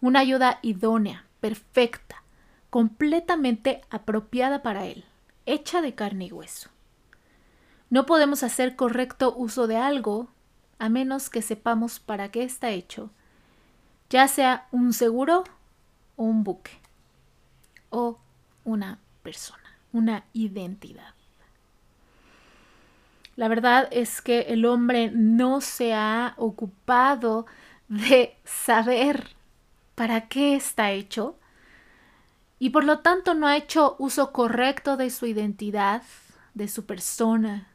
una 0.00 0.20
ayuda 0.20 0.58
idónea, 0.62 1.26
perfecta, 1.40 2.22
completamente 2.70 3.82
apropiada 3.90 4.62
para 4.62 4.86
él, 4.86 5.04
hecha 5.46 5.82
de 5.82 5.94
carne 5.94 6.26
y 6.26 6.32
hueso. 6.32 6.70
No 7.90 8.06
podemos 8.06 8.42
hacer 8.42 8.76
correcto 8.76 9.34
uso 9.36 9.66
de 9.66 9.76
algo 9.76 10.28
a 10.78 10.88
menos 10.88 11.30
que 11.30 11.42
sepamos 11.42 12.00
para 12.00 12.30
qué 12.30 12.42
está 12.42 12.70
hecho, 12.70 13.10
ya 14.10 14.26
sea 14.28 14.66
un 14.72 14.92
seguro 14.92 15.44
o 16.16 16.24
un 16.24 16.42
buque, 16.42 16.72
o 17.90 18.18
una 18.64 18.98
persona, 19.22 19.78
una 19.92 20.24
identidad. 20.32 21.14
La 23.36 23.48
verdad 23.48 23.88
es 23.90 24.20
que 24.20 24.40
el 24.40 24.64
hombre 24.66 25.10
no 25.12 25.60
se 25.60 25.94
ha 25.94 26.34
ocupado 26.36 27.46
de 27.92 28.38
saber 28.44 29.36
para 29.94 30.26
qué 30.28 30.56
está 30.56 30.92
hecho 30.92 31.38
y 32.58 32.70
por 32.70 32.84
lo 32.84 33.00
tanto 33.00 33.34
no 33.34 33.46
ha 33.46 33.58
hecho 33.58 33.96
uso 33.98 34.32
correcto 34.32 34.96
de 34.96 35.10
su 35.10 35.26
identidad, 35.26 36.02
de 36.54 36.68
su 36.68 36.86
persona, 36.86 37.68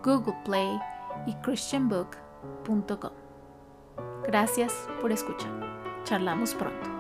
Google 0.05 0.37
Play 0.45 0.79
y 1.27 1.33
christianbook.com. 1.37 3.13
Gracias 4.25 4.87
por 5.01 5.11
escuchar. 5.11 5.51
Charlamos 6.05 6.55
pronto. 6.55 6.92